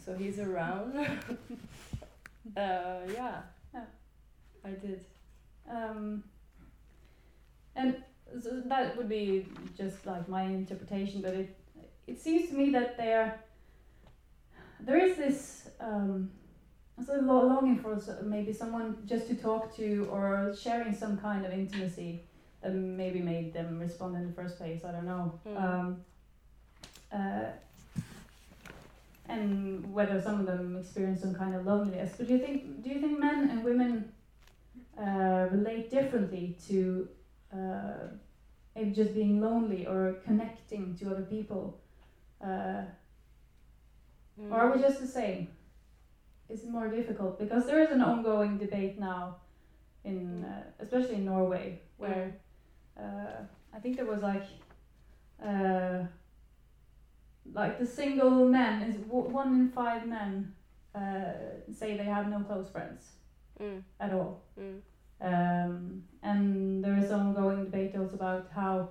so 0.05 0.15
he's 0.15 0.37
around. 0.39 0.95
uh, 2.57 2.99
yeah, 3.11 3.41
Yeah. 3.73 3.85
I 4.63 4.69
did. 4.69 5.03
Um, 5.67 6.23
and 7.75 8.03
so 8.39 8.61
that 8.65 8.95
would 8.97 9.09
be 9.09 9.47
just 9.75 10.05
like 10.05 10.29
my 10.29 10.43
interpretation, 10.43 11.21
but 11.21 11.33
it 11.33 11.57
it 12.05 12.19
seems 12.19 12.49
to 12.49 12.55
me 12.55 12.69
that 12.71 12.97
there 12.97 13.43
there 14.79 14.99
is 15.07 15.17
this 15.17 15.69
um, 15.79 16.29
of 16.97 17.25
longing 17.25 17.79
for 17.79 17.99
maybe 18.23 18.53
someone 18.53 18.97
just 19.07 19.27
to 19.27 19.35
talk 19.35 19.75
to 19.77 20.07
or 20.11 20.53
sharing 20.55 20.93
some 20.93 21.17
kind 21.17 21.45
of 21.47 21.51
intimacy 21.51 22.21
that 22.61 22.73
maybe 22.73 23.19
made 23.19 23.53
them 23.53 23.79
respond 23.79 24.15
in 24.15 24.27
the 24.27 24.33
first 24.33 24.57
place. 24.57 24.83
I 24.85 24.91
don't 24.91 25.05
know. 25.05 25.39
Mm. 25.47 25.63
Um, 25.63 26.05
uh, 27.11 27.45
and 29.27 29.93
whether 29.93 30.21
some 30.21 30.39
of 30.41 30.45
them 30.45 30.77
experience 30.77 31.21
some 31.21 31.33
kind 31.33 31.55
of 31.55 31.65
loneliness. 31.65 32.13
But 32.17 32.27
do 32.27 32.33
you 32.33 32.39
think 32.39 32.83
do 32.83 32.89
you 32.89 32.99
think 32.99 33.19
men 33.19 33.49
and 33.49 33.63
women 33.63 34.11
uh, 34.97 35.47
relate 35.51 35.89
differently 35.89 36.57
to 36.67 37.07
uh, 37.53 38.07
maybe 38.75 38.91
just 38.91 39.13
being 39.13 39.41
lonely 39.41 39.87
or 39.87 40.17
connecting 40.25 40.95
to 40.99 41.11
other 41.11 41.23
people? 41.23 41.79
Uh, 42.43 42.83
Or 44.49 44.57
are 44.59 44.71
we 44.75 44.81
just 44.81 44.99
the 44.99 45.07
same? 45.07 45.47
Is 46.49 46.63
it 46.63 46.69
more 46.69 46.87
difficult? 46.87 47.37
Because 47.37 47.65
there 47.65 47.79
is 47.79 47.91
an 47.91 48.01
ongoing 48.01 48.57
debate 48.57 48.99
now, 48.99 49.35
in 50.03 50.43
uh, 50.43 50.63
especially 50.79 51.15
in 51.15 51.25
Norway, 51.25 51.79
where 51.97 52.35
uh, 53.01 53.43
I 53.73 53.79
think 53.79 53.95
there 53.97 54.05
was 54.05 54.21
like 54.21 54.43
uh, 55.43 55.99
like 57.53 57.77
the 57.79 57.85
single 57.85 58.45
men 58.45 58.81
is 58.83 58.95
w- 58.97 59.29
one 59.29 59.53
in 59.55 59.67
five 59.69 60.07
men 60.07 60.53
uh, 60.95 61.33
say 61.71 61.97
they 61.97 62.05
have 62.05 62.27
no 62.29 62.39
close 62.41 62.69
friends 62.69 63.11
Mm. 63.59 63.83
at 63.99 64.11
all. 64.11 64.41
Mm. 64.59 64.81
Um, 65.21 66.03
and 66.23 66.83
there 66.83 66.97
is 66.97 67.11
ongoing 67.11 67.65
debate 67.65 67.95
also 67.95 68.15
about 68.15 68.47
how 68.55 68.89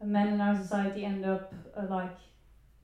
men 0.00 0.28
in 0.34 0.40
our 0.40 0.54
society 0.54 1.04
end 1.04 1.24
up 1.24 1.52
uh, 1.76 1.86
like 1.88 2.16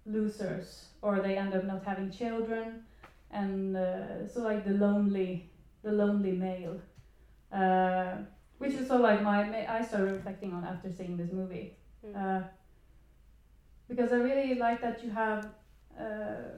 losers 0.06 0.86
or 1.02 1.20
they 1.20 1.36
end 1.36 1.54
up 1.54 1.64
not 1.64 1.84
having 1.84 2.10
children 2.10 2.82
and 3.30 3.76
uh, 3.76 4.26
so 4.26 4.42
like 4.42 4.64
the 4.64 4.72
lonely 4.72 5.48
the 5.82 5.92
lonely 5.92 6.32
male 6.32 6.80
uh, 7.52 8.16
which 8.62 8.74
is 8.80 8.86
so 8.88 8.96
like 9.08 9.20
my 9.22 9.36
I 9.76 9.82
started 9.82 10.12
reflecting 10.18 10.52
on 10.56 10.64
after 10.72 10.88
seeing 10.98 11.16
this 11.16 11.32
movie 11.40 11.68
Mm. 12.04 12.16
uh, 12.16 12.42
because 13.88 14.10
I 14.12 14.16
really 14.16 14.54
like 14.66 14.80
that 14.80 15.04
you 15.04 15.10
have 15.10 15.40
uh, 16.04 16.48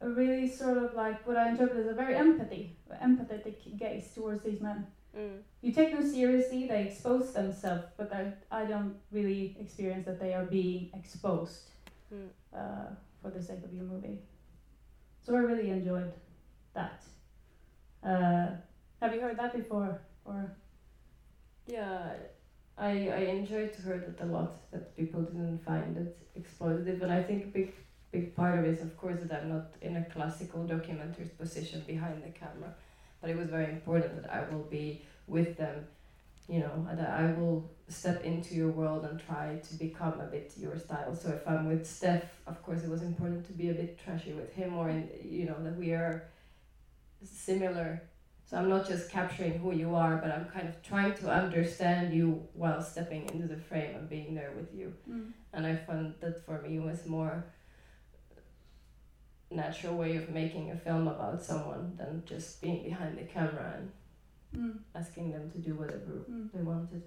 a 0.00 0.08
really 0.20 0.46
sort 0.46 0.78
of 0.78 0.94
like 0.94 1.26
what 1.26 1.36
I 1.36 1.48
interpret 1.48 1.78
as 1.84 1.88
a 1.88 1.94
very 1.94 2.14
empathy, 2.14 2.76
empathetic 3.08 3.76
gaze 3.76 4.14
towards 4.14 4.42
these 4.44 4.60
men. 4.60 4.86
Mm. 5.16 5.38
You 5.62 5.72
take 5.72 5.90
them 5.94 6.06
seriously; 6.08 6.68
they 6.68 6.82
expose 6.84 7.32
themselves, 7.32 7.86
but 7.96 8.12
I, 8.12 8.22
I 8.60 8.66
don't 8.66 8.94
really 9.10 9.56
experience 9.58 10.04
that 10.06 10.20
they 10.20 10.32
are 10.34 10.44
being 10.44 10.90
exposed 10.94 11.70
Mm. 12.14 12.28
uh, 12.54 12.88
for 13.20 13.30
the 13.30 13.42
sake 13.42 13.62
of 13.64 13.72
your 13.72 13.84
movie. 13.84 14.18
So 15.24 15.34
I 15.34 15.40
really 15.50 15.70
enjoyed 15.70 16.12
that. 16.72 17.02
Uh, 18.02 18.46
have 19.00 19.12
you 19.14 19.20
heard 19.20 19.36
that 19.36 19.52
before? 19.52 20.00
Or 20.24 20.38
Yeah, 21.68 22.14
I 22.78 22.90
I 23.10 23.20
enjoyed 23.38 23.72
to 23.74 23.82
hear 23.82 23.98
that 23.98 24.24
a 24.24 24.26
lot. 24.26 24.70
That 24.70 24.96
people 24.96 25.22
didn't 25.22 25.58
find 25.64 25.96
it 25.96 26.16
exploitative, 26.40 27.02
and 27.02 27.12
I 27.12 27.22
think 27.22 27.44
a 27.44 27.48
big 27.48 27.72
big 28.10 28.34
part 28.34 28.58
of 28.58 28.64
it 28.64 28.70
is 28.70 28.82
of 28.82 28.96
course 28.96 29.20
that 29.22 29.32
I'm 29.42 29.50
not 29.50 29.66
in 29.82 29.96
a 29.96 30.04
classical 30.06 30.64
documentary's 30.64 31.30
position 31.30 31.84
behind 31.86 32.22
the 32.24 32.30
camera, 32.30 32.74
but 33.20 33.30
it 33.30 33.36
was 33.36 33.48
very 33.50 33.66
important 33.70 34.22
that 34.22 34.32
I 34.32 34.40
will 34.50 34.64
be 34.78 35.02
with 35.26 35.58
them, 35.58 35.86
you 36.48 36.60
know, 36.60 36.86
that 36.90 37.10
I 37.10 37.32
will 37.38 37.70
step 37.88 38.24
into 38.24 38.54
your 38.54 38.70
world 38.70 39.04
and 39.04 39.20
try 39.20 39.60
to 39.68 39.74
become 39.74 40.18
a 40.20 40.26
bit 40.26 40.54
your 40.56 40.78
style. 40.78 41.14
So 41.14 41.28
if 41.30 41.46
I'm 41.46 41.66
with 41.66 41.86
Steph, 41.86 42.24
of 42.46 42.62
course 42.62 42.82
it 42.82 42.88
was 42.90 43.02
important 43.02 43.44
to 43.48 43.52
be 43.52 43.68
a 43.68 43.74
bit 43.74 43.98
trashy 44.02 44.32
with 44.32 44.52
him, 44.54 44.74
or 44.78 44.88
in 44.88 45.10
you 45.22 45.44
know 45.46 45.62
that 45.64 45.76
we 45.76 45.92
are 45.92 46.24
similar 47.24 48.02
so 48.48 48.56
I'm 48.56 48.68
not 48.70 48.88
just 48.88 49.10
capturing 49.10 49.58
who 49.58 49.72
you 49.74 49.94
are, 49.94 50.16
but 50.16 50.30
I'm 50.30 50.46
kind 50.46 50.68
of 50.68 50.82
trying 50.82 51.14
to 51.16 51.30
understand 51.30 52.14
you 52.14 52.26
while 52.54 52.80
stepping 52.80 53.28
into 53.30 53.46
the 53.46 53.58
frame 53.68 53.94
and 53.96 54.08
being 54.08 54.34
there 54.34 54.52
with 54.56 54.74
you. 54.74 54.94
mm. 55.08 55.30
And 55.52 55.66
I 55.66 55.76
found 55.76 56.14
that 56.20 56.44
for 56.46 56.62
me 56.62 56.78
was 56.78 57.04
more 57.06 57.44
natural 59.50 59.96
way 59.96 60.16
of 60.16 60.28
making 60.30 60.70
a 60.70 60.76
film 60.76 61.08
about 61.08 61.42
someone 61.42 61.94
than 61.96 62.22
just 62.26 62.60
being 62.62 62.82
behind 62.84 63.16
the 63.18 63.24
camera 63.24 63.74
and 63.78 63.90
Mm. 64.56 64.78
asking 64.94 65.30
them 65.30 65.50
to 65.50 65.58
do 65.58 65.74
whatever 65.74 66.12
Mm. 66.30 66.50
they 66.52 66.62
wanted. 66.62 67.02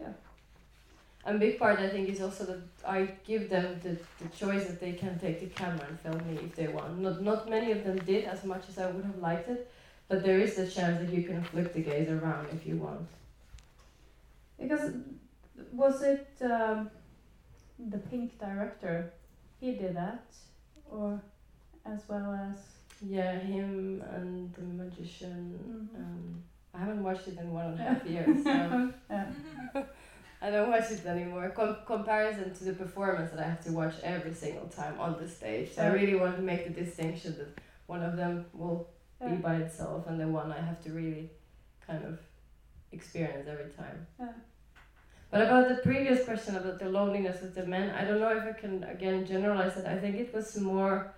Yeah. 0.00 0.12
And 1.26 1.38
big 1.38 1.58
part 1.58 1.78
I 1.78 1.88
think 1.90 2.08
is 2.08 2.22
also 2.22 2.44
that 2.46 2.62
I 2.86 2.98
give 3.24 3.50
them 3.50 3.78
the, 3.82 3.98
the 4.22 4.28
choice 4.34 4.66
that 4.68 4.80
they 4.80 4.94
can 4.94 5.18
take 5.18 5.40
the 5.40 5.46
camera 5.48 5.84
and 5.88 6.00
film 6.00 6.18
me 6.26 6.38
if 6.48 6.56
they 6.56 6.68
want. 6.68 6.98
Not 6.98 7.20
not 7.22 7.50
many 7.50 7.70
of 7.72 7.84
them 7.84 7.98
did 7.98 8.24
as 8.24 8.44
much 8.44 8.64
as 8.70 8.78
I 8.78 8.90
would 8.90 9.04
have 9.04 9.18
liked 9.18 9.48
it, 9.50 9.70
but 10.10 10.24
there 10.24 10.40
is 10.40 10.58
a 10.58 10.66
chance 10.66 10.98
that 11.00 11.14
you 11.16 11.22
can 11.22 11.40
flip 11.44 11.72
the 11.72 11.80
gaze 11.80 12.08
around 12.10 12.48
if 12.52 12.66
you 12.66 12.76
want. 12.76 13.06
Because 14.58 14.92
was 15.72 16.02
it 16.02 16.28
um, 16.42 16.90
the 17.78 17.98
Pink 17.98 18.36
director? 18.38 19.12
He 19.60 19.72
did 19.76 19.94
that, 19.94 20.24
or 20.90 21.22
as 21.86 22.00
well 22.08 22.34
as. 22.34 22.56
Yeah, 23.02 23.38
him 23.38 24.02
and 24.14 24.52
the 24.52 24.62
magician. 24.82 25.58
Mhm. 25.70 25.96
Um, 25.96 26.42
I 26.74 26.78
haven't 26.80 27.02
watched 27.04 27.28
it 27.28 27.38
in 27.38 27.52
one 27.52 27.66
and 27.66 27.80
a 27.80 27.82
half 27.84 28.04
years, 28.04 28.42
so. 28.44 28.92
I 30.42 30.50
don't 30.50 30.70
watch 30.70 30.90
it 30.90 31.06
anymore. 31.06 31.50
Com- 31.50 31.76
comparison 31.86 32.52
to 32.54 32.64
the 32.64 32.72
performance 32.72 33.30
that 33.30 33.40
I 33.40 33.48
have 33.48 33.62
to 33.64 33.72
watch 33.72 33.94
every 34.02 34.34
single 34.34 34.66
time 34.66 34.98
on 34.98 35.16
the 35.20 35.28
stage. 35.28 35.72
So 35.74 35.82
I 35.82 35.88
really 35.88 36.16
want 36.16 36.36
to 36.36 36.42
make 36.42 36.64
the 36.66 36.82
distinction 36.84 37.36
that 37.38 37.62
one 37.86 38.02
of 38.02 38.16
them 38.16 38.46
will 38.54 38.88
be 39.28 39.36
by 39.36 39.56
itself, 39.56 40.06
and 40.06 40.18
the 40.18 40.28
one 40.28 40.50
I 40.52 40.60
have 40.60 40.82
to 40.84 40.90
really 40.90 41.30
kind 41.86 42.04
of 42.04 42.18
experience 42.92 43.46
every 43.48 43.70
time. 43.70 44.06
Yeah. 44.18 44.32
But 45.30 45.42
about 45.42 45.68
the 45.68 45.76
previous 45.76 46.24
question 46.24 46.56
about 46.56 46.78
the 46.78 46.88
loneliness 46.88 47.42
of 47.42 47.54
the 47.54 47.64
men, 47.64 47.90
I 47.90 48.04
don't 48.04 48.20
know 48.20 48.36
if 48.36 48.42
I 48.42 48.52
can 48.52 48.82
again 48.84 49.24
generalize 49.24 49.76
it. 49.76 49.86
I 49.86 49.96
think 49.96 50.16
it 50.16 50.34
was 50.34 50.58
more. 50.58 51.14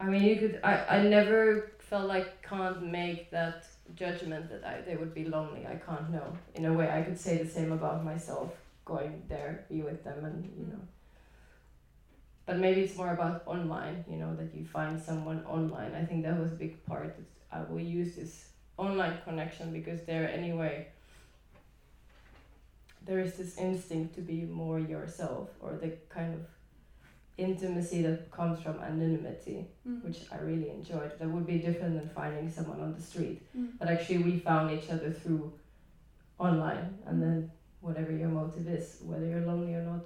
I 0.00 0.06
mean, 0.06 0.22
you 0.22 0.36
could. 0.36 0.60
I, 0.64 0.96
I 0.96 1.02
never 1.02 1.72
felt 1.78 2.08
like 2.08 2.42
can't 2.42 2.82
make 2.82 3.30
that 3.30 3.66
judgment 3.94 4.48
that 4.50 4.64
I 4.64 4.80
they 4.80 4.96
would 4.96 5.14
be 5.14 5.24
lonely. 5.24 5.66
I 5.66 5.76
can't 5.76 6.10
know. 6.10 6.32
In 6.54 6.64
a 6.64 6.72
way, 6.72 6.90
I 6.90 7.02
could 7.02 7.18
say 7.18 7.36
the 7.36 7.48
same 7.48 7.72
about 7.72 8.04
myself. 8.04 8.52
Going 8.84 9.22
there, 9.28 9.66
be 9.68 9.82
with 9.82 10.02
them, 10.02 10.24
and 10.24 10.50
you 10.58 10.66
know. 10.66 10.80
But 12.50 12.58
maybe 12.58 12.80
it's 12.80 12.96
more 12.96 13.12
about 13.12 13.44
online. 13.46 14.04
You 14.10 14.16
know 14.16 14.34
that 14.34 14.52
you 14.52 14.64
find 14.64 15.00
someone 15.00 15.44
online. 15.46 15.94
I 15.94 16.04
think 16.04 16.24
that 16.24 16.36
was 16.36 16.50
a 16.50 16.56
big 16.56 16.84
part. 16.84 17.14
That 17.16 17.28
I 17.56 17.62
will 17.70 17.78
use 17.78 18.16
this 18.16 18.48
online 18.76 19.18
connection 19.22 19.72
because 19.72 20.02
there 20.02 20.28
anyway 20.28 20.88
there 23.06 23.20
is 23.20 23.34
this 23.36 23.56
instinct 23.56 24.16
to 24.16 24.20
be 24.20 24.40
more 24.62 24.80
yourself 24.80 25.48
or 25.60 25.76
the 25.76 25.90
kind 26.08 26.34
of 26.34 26.40
intimacy 27.38 28.02
that 28.02 28.30
comes 28.32 28.60
from 28.64 28.80
anonymity 28.80 29.58
Mm. 29.86 30.02
which 30.04 30.20
i 30.32 30.38
really 30.50 30.70
enjoyed 30.78 31.12
that 31.18 31.28
would 31.34 31.46
be 31.46 31.58
different 31.66 31.94
than 31.98 32.08
finding 32.20 32.48
someone 32.56 32.80
on 32.86 32.92
the 32.96 33.04
street 33.10 33.38
Mm. 33.56 33.68
but 33.78 33.88
actually 33.94 34.22
we 34.28 34.32
found 34.48 34.70
each 34.76 34.88
other 34.94 35.10
through 35.20 35.44
online 36.38 36.86
and 37.06 37.22
then 37.22 37.50
whatever 37.80 38.12
your 38.22 38.32
motive 38.40 38.66
is 38.78 38.86
whether 39.10 39.26
you're 39.30 39.46
lonely 39.52 39.74
or 39.80 39.84
not 39.92 40.04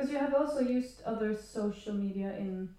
Because 0.00 0.14
you 0.14 0.18
have 0.18 0.32
also 0.32 0.60
used 0.60 1.02
other 1.04 1.36
social 1.36 1.92
media 1.92 2.34
in 2.38 2.70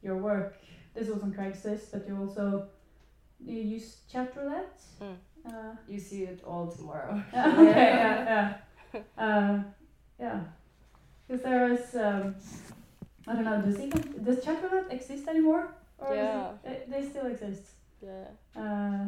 your 0.00 0.16
work. 0.16 0.56
This 0.94 1.08
was 1.08 1.22
on 1.22 1.30
Craigslist, 1.30 1.92
but 1.92 2.08
you 2.08 2.16
also 2.16 2.68
you 3.38 3.60
use 3.60 3.98
chat 4.10 4.32
roulette. 4.34 4.80
Mm. 5.02 5.16
Uh, 5.46 5.76
you 5.86 5.98
see 5.98 6.22
it 6.22 6.42
all 6.46 6.70
tomorrow 6.70 7.22
yeah, 7.32 7.46
okay, 7.58 7.64
yeah, 7.74 8.54
yeah, 8.94 9.00
uh, 9.18 9.62
yeah. 10.18 10.40
Because 11.28 11.42
there 11.42 11.72
is, 11.72 11.94
um, 11.96 12.34
I 13.26 13.34
don't 13.34 13.44
know. 13.44 13.60
Does 13.60 13.78
even 13.78 14.24
does 14.24 14.42
chat 14.42 14.62
roulette 14.62 14.90
exist 14.90 15.28
anymore? 15.28 15.74
Or 15.98 16.14
Yeah. 16.14 16.52
it, 16.64 16.90
they, 16.90 17.00
they 17.02 17.08
still 17.10 17.26
exist. 17.26 17.72
Yeah. 18.00 18.28
Uh, 18.56 19.04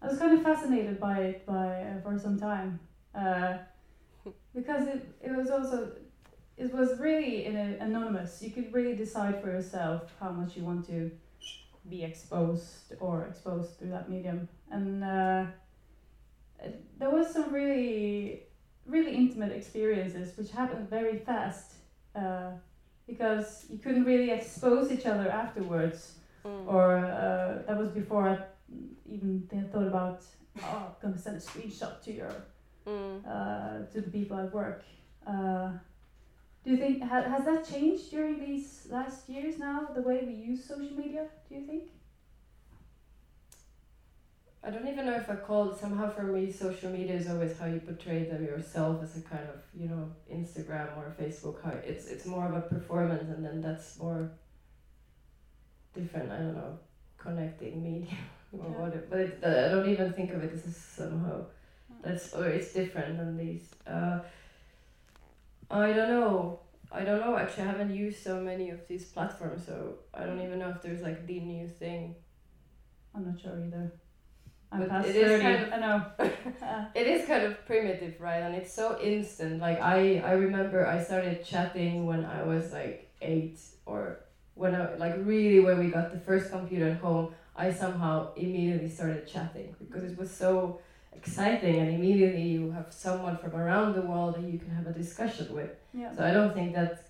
I 0.00 0.06
was 0.06 0.18
kind 0.18 0.32
of 0.32 0.42
fascinated 0.42 0.98
by 0.98 1.18
it 1.18 1.44
by 1.44 1.82
uh, 1.82 2.00
for 2.02 2.18
some 2.18 2.38
time 2.40 2.80
uh, 3.14 3.58
because 4.54 4.88
it, 4.88 5.06
it 5.20 5.36
was 5.36 5.50
also 5.50 5.90
it 6.64 6.72
was 6.78 6.88
really 6.98 7.46
in 7.48 7.54
a, 7.56 7.68
anonymous. 7.88 8.42
You 8.42 8.50
could 8.50 8.68
really 8.72 8.94
decide 9.04 9.34
for 9.42 9.48
yourself 9.56 10.00
how 10.20 10.30
much 10.30 10.56
you 10.56 10.62
want 10.70 10.86
to 10.92 11.10
be 11.88 12.00
exposed 12.04 12.92
or 13.00 13.14
exposed 13.30 13.70
through 13.78 13.90
that 13.96 14.06
medium, 14.14 14.48
and 14.70 15.02
uh, 15.02 15.44
there 16.98 17.10
was 17.10 17.26
some 17.32 17.52
really 17.52 18.42
really 18.86 19.14
intimate 19.14 19.52
experiences 19.52 20.36
which 20.38 20.50
happened 20.50 20.88
very 20.88 21.16
fast 21.18 21.74
uh, 22.16 22.50
because 23.06 23.66
you 23.70 23.78
couldn't 23.78 24.04
really 24.04 24.30
expose 24.30 24.90
each 24.92 25.06
other 25.06 25.28
afterwards 25.42 26.00
Mm. 26.42 26.66
or 26.74 26.96
uh, 26.96 27.62
that 27.66 27.76
was 27.76 27.90
before 27.90 28.24
I 28.30 28.38
even 29.14 29.46
th- 29.50 29.66
thought 29.70 29.86
about 29.94 30.18
oh 30.62 30.86
I'm 30.86 30.94
gonna 31.02 31.18
send 31.18 31.36
a 31.36 31.44
screenshot 31.48 31.94
to 32.04 32.10
your 32.18 32.32
Mm. 32.86 33.16
uh, 33.34 33.84
to 33.92 34.00
the 34.00 34.10
people 34.18 34.38
at 34.44 34.50
work. 34.54 34.82
Do 36.64 36.70
you 36.72 36.76
think 36.76 37.02
ha- 37.02 37.22
has 37.22 37.44
that 37.46 37.66
changed 37.66 38.10
during 38.10 38.38
these 38.38 38.86
last 38.90 39.28
years 39.28 39.58
now 39.58 39.88
the 39.94 40.02
way 40.02 40.22
we 40.26 40.34
use 40.34 40.64
social 40.64 40.94
media? 40.96 41.26
Do 41.48 41.54
you 41.54 41.66
think? 41.66 41.84
I 44.62 44.68
don't 44.68 44.86
even 44.86 45.06
know 45.06 45.14
if 45.14 45.30
I 45.30 45.36
call 45.36 45.70
it 45.70 45.78
somehow 45.78 46.10
for 46.10 46.24
me 46.24 46.52
social 46.52 46.90
media 46.90 47.14
is 47.14 47.30
always 47.30 47.58
how 47.58 47.64
you 47.64 47.80
portray 47.80 48.24
them 48.24 48.44
yourself 48.44 49.02
as 49.02 49.16
a 49.16 49.22
kind 49.22 49.48
of, 49.48 49.60
you 49.74 49.88
know, 49.88 50.10
Instagram 50.30 50.98
or 50.98 51.14
Facebook 51.18 51.62
how 51.64 51.70
it's 51.82 52.06
it's 52.08 52.26
more 52.26 52.44
of 52.46 52.54
a 52.54 52.60
performance 52.60 53.30
and 53.30 53.42
then 53.42 53.62
that's 53.62 53.98
more 53.98 54.30
different, 55.94 56.30
I 56.30 56.36
don't 56.36 56.54
know, 56.54 56.78
connecting 57.16 57.82
media 57.82 58.18
or 58.52 58.66
Yeah. 58.66 58.80
whatever. 58.80 59.06
But 59.08 59.18
it, 59.20 59.38
I 59.42 59.68
don't 59.70 59.88
even 59.88 60.12
think 60.12 60.32
of 60.32 60.44
it 60.44 60.52
as 60.52 60.76
somehow 60.76 61.46
Mm. 61.90 62.02
that's 62.04 62.32
or 62.34 62.46
it's 62.46 62.72
different 62.72 63.16
than 63.16 63.36
these. 63.36 63.66
Uh, 63.84 64.20
I 65.70 65.92
don't 65.92 66.08
know. 66.08 66.60
I 66.92 67.04
don't 67.04 67.20
know. 67.20 67.36
Actually, 67.36 67.64
I 67.64 67.66
haven't 67.66 67.94
used 67.94 68.22
so 68.22 68.40
many 68.40 68.70
of 68.70 68.86
these 68.88 69.04
platforms, 69.04 69.64
so 69.66 69.98
I 70.12 70.24
don't 70.24 70.40
even 70.40 70.58
know 70.58 70.70
if 70.70 70.82
there's 70.82 71.02
like 71.02 71.26
the 71.26 71.38
new 71.40 71.68
thing. 71.68 72.16
I'm 73.14 73.26
not 73.26 73.40
sure 73.40 73.52
either. 73.64 73.92
I'm 74.72 74.80
But 74.80 74.88
past 74.88 75.08
it 75.08 75.16
is 75.16 75.28
30. 75.28 75.42
kind 75.42 75.64
of- 75.64 75.72
I 75.72 75.78
know. 75.78 76.04
Uh, 76.70 76.84
it 76.94 77.06
is 77.06 77.26
kind 77.26 77.42
of 77.44 77.64
primitive, 77.66 78.20
right? 78.20 78.42
And 78.42 78.54
it's 78.54 78.72
so 78.72 78.98
instant. 79.00 79.60
Like 79.60 79.80
I, 79.80 80.18
I 80.24 80.32
remember 80.32 80.86
I 80.86 81.02
started 81.02 81.44
chatting 81.44 82.06
when 82.06 82.24
I 82.24 82.42
was 82.44 82.72
like 82.72 83.10
eight, 83.22 83.58
or 83.86 84.20
when 84.54 84.74
I 84.74 84.94
like 84.96 85.14
really 85.18 85.60
when 85.60 85.78
we 85.78 85.90
got 85.90 86.12
the 86.12 86.18
first 86.18 86.50
computer 86.50 86.88
at 86.90 86.98
home. 86.98 87.34
I 87.56 87.72
somehow 87.72 88.32
immediately 88.34 88.88
started 88.88 89.26
chatting 89.26 89.74
because 89.80 90.04
it 90.04 90.16
was 90.16 90.30
so 90.30 90.80
exciting, 91.12 91.76
and 91.76 91.88
immediately 91.90 92.42
you 92.42 92.70
have 92.70 92.86
someone 92.90 93.36
from 93.36 93.54
around 93.54 93.94
the 93.94 94.02
world 94.02 94.36
that 94.36 94.42
you 94.42 94.58
can 94.58 94.70
have 94.70 94.86
a 94.86 94.92
discussion 94.92 95.52
with. 95.54 95.70
yeah. 95.92 96.14
So 96.14 96.24
I 96.24 96.32
don't 96.32 96.54
think 96.54 96.74
that 96.74 97.08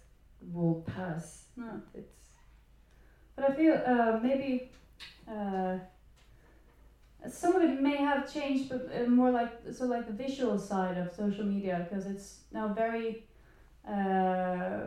will 0.52 0.82
pass. 0.82 1.44
No. 1.56 1.80
It's 1.94 2.12
But 3.36 3.50
I 3.50 3.54
feel 3.54 3.74
uh, 3.74 4.18
maybe 4.22 4.70
uh, 5.30 5.78
some 7.30 7.56
of 7.56 7.62
it 7.62 7.80
may 7.80 7.96
have 7.96 8.32
changed, 8.32 8.68
but 8.68 8.88
uh, 8.94 9.08
more 9.08 9.30
like 9.30 9.52
so 9.72 9.84
like 9.86 10.06
the 10.06 10.12
visual 10.12 10.58
side 10.58 10.96
of 10.96 11.12
social 11.12 11.44
media 11.44 11.86
because 11.88 12.06
it's 12.06 12.40
now 12.52 12.68
very. 12.68 13.24
Uh, 13.86 14.86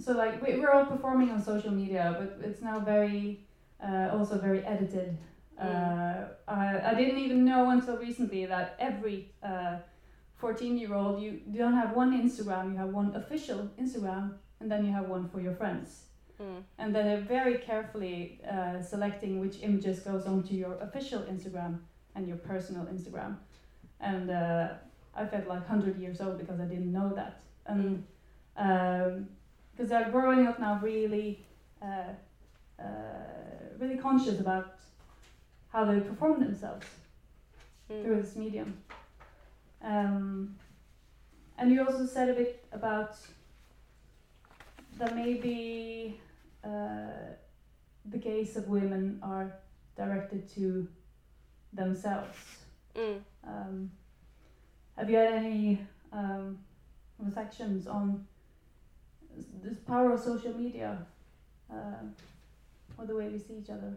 so 0.00 0.12
like 0.12 0.40
we, 0.42 0.58
we're 0.58 0.70
all 0.70 0.86
performing 0.86 1.30
on 1.30 1.42
social 1.42 1.70
media, 1.70 2.16
but 2.18 2.48
it's 2.48 2.62
now 2.62 2.78
very 2.78 3.40
uh, 3.82 4.10
also 4.12 4.38
very 4.38 4.64
edited. 4.64 5.16
Uh, 5.58 6.28
I, 6.46 6.90
I 6.90 6.94
didn't 6.94 7.18
even 7.18 7.44
know 7.44 7.70
until 7.70 7.96
recently 7.96 8.46
that 8.46 8.76
every 8.78 9.32
uh, 9.42 9.78
14 10.36 10.78
year 10.78 10.94
old 10.94 11.20
you, 11.20 11.40
don't 11.56 11.74
have 11.74 11.96
one 11.96 12.12
Instagram, 12.22 12.72
you 12.72 12.78
have 12.78 12.90
one 12.90 13.14
official 13.16 13.68
Instagram, 13.80 14.34
and 14.60 14.70
then 14.70 14.84
you 14.84 14.92
have 14.92 15.08
one 15.08 15.28
for 15.28 15.40
your 15.40 15.54
friends 15.54 16.08
mm. 16.40 16.62
and 16.78 16.94
then 16.94 17.04
they're 17.04 17.20
very 17.20 17.58
carefully 17.58 18.40
uh, 18.50 18.80
selecting 18.80 19.40
which 19.40 19.56
images 19.62 20.00
goes 20.00 20.26
onto 20.26 20.54
your 20.54 20.76
official 20.78 21.20
Instagram 21.22 21.78
and 22.14 22.26
your 22.26 22.36
personal 22.36 22.84
Instagram. 22.86 23.36
And 24.00 24.30
uh, 24.30 24.68
I 25.14 25.26
felt 25.26 25.46
like 25.46 25.66
hundred 25.66 25.98
years 25.98 26.20
old 26.20 26.38
because 26.38 26.60
I 26.60 26.64
didn't 26.64 26.92
know 26.92 27.12
that. 27.14 27.40
And 27.66 28.04
because 29.72 29.90
they're 29.90 30.10
growing 30.10 30.46
up 30.46 30.58
now, 30.58 30.80
really, 30.82 31.44
uh, 31.82 32.12
uh, 32.80 32.84
really 33.78 33.96
conscious 33.96 34.40
about 34.40 34.77
how 35.72 35.84
they 35.84 36.00
perform 36.00 36.40
themselves 36.40 36.86
Mm. 37.90 38.02
through 38.02 38.20
this 38.22 38.36
medium. 38.36 38.82
Um, 39.82 40.56
and 41.56 41.70
you 41.72 41.84
also 41.84 42.04
said 42.04 42.28
a 42.28 42.34
bit 42.34 42.64
about 42.72 43.16
that 44.98 45.14
maybe 45.14 46.20
uh, 46.64 47.32
the 48.04 48.18
gaze 48.18 48.56
of 48.56 48.68
women 48.68 49.18
are 49.22 49.54
directed 49.96 50.48
to 50.54 50.86
themselves. 51.72 52.36
Mm. 52.94 53.20
Um, 53.46 53.90
have 54.96 55.08
you 55.08 55.16
had 55.16 55.32
any 55.32 55.78
um, 56.12 56.58
reflections 57.18 57.86
on 57.86 58.26
this 59.62 59.78
power 59.78 60.12
of 60.12 60.20
social 60.20 60.52
media 60.52 60.98
uh, 61.72 62.04
or 62.98 63.06
the 63.06 63.14
way 63.14 63.28
we 63.28 63.38
see 63.38 63.54
each 63.54 63.70
other? 63.70 63.94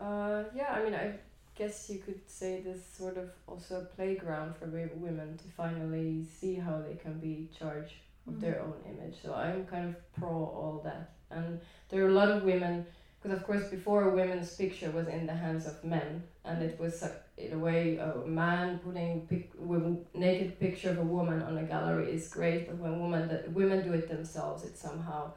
Uh, 0.00 0.44
yeah, 0.54 0.72
I 0.72 0.82
mean, 0.82 0.94
I 0.94 1.12
guess 1.54 1.90
you 1.90 1.98
could 1.98 2.20
say 2.28 2.60
this 2.62 2.84
sort 2.86 3.16
of 3.18 3.30
also 3.46 3.80
a 3.82 3.84
playground 3.96 4.54
for 4.56 4.66
women 4.66 5.36
to 5.38 5.44
finally 5.56 6.24
see 6.24 6.54
how 6.54 6.78
they 6.80 6.94
can 6.94 7.18
be 7.20 7.48
charged 7.58 7.96
of 8.26 8.34
Mm. 8.34 8.40
their 8.40 8.60
own 8.60 8.74
image. 8.88 9.16
So 9.22 9.34
I'm 9.34 9.66
kind 9.66 9.88
of 9.90 10.12
pro 10.14 10.28
all 10.28 10.80
that. 10.84 11.10
And 11.30 11.60
there 11.88 12.04
are 12.04 12.08
a 12.08 12.12
lot 12.12 12.30
of 12.30 12.44
women, 12.44 12.86
because 13.22 13.36
of 13.38 13.44
course 13.46 13.68
before 13.68 14.04
a 14.10 14.14
women's 14.14 14.56
picture 14.56 14.90
was 14.90 15.06
in 15.08 15.26
the 15.26 15.34
hands 15.34 15.66
of 15.66 15.84
men, 15.84 16.22
and 16.44 16.62
it 16.62 16.80
was 16.80 17.02
uh, 17.02 17.12
in 17.36 17.52
a 17.52 17.58
way 17.58 17.98
a 17.98 18.16
man 18.26 18.78
putting 18.78 19.26
pic- 19.26 19.52
w- 19.60 20.04
naked 20.14 20.58
picture 20.58 20.90
of 20.90 20.98
a 20.98 21.02
woman 21.16 21.42
on 21.42 21.58
a 21.58 21.62
gallery 21.64 22.10
is 22.10 22.28
great, 22.28 22.66
but 22.68 22.78
when 22.78 23.00
women 23.00 23.28
that 23.28 23.52
women 23.52 23.82
do 23.86 23.92
it 23.92 24.08
themselves, 24.08 24.64
it's 24.64 24.80
somehow 24.80 25.30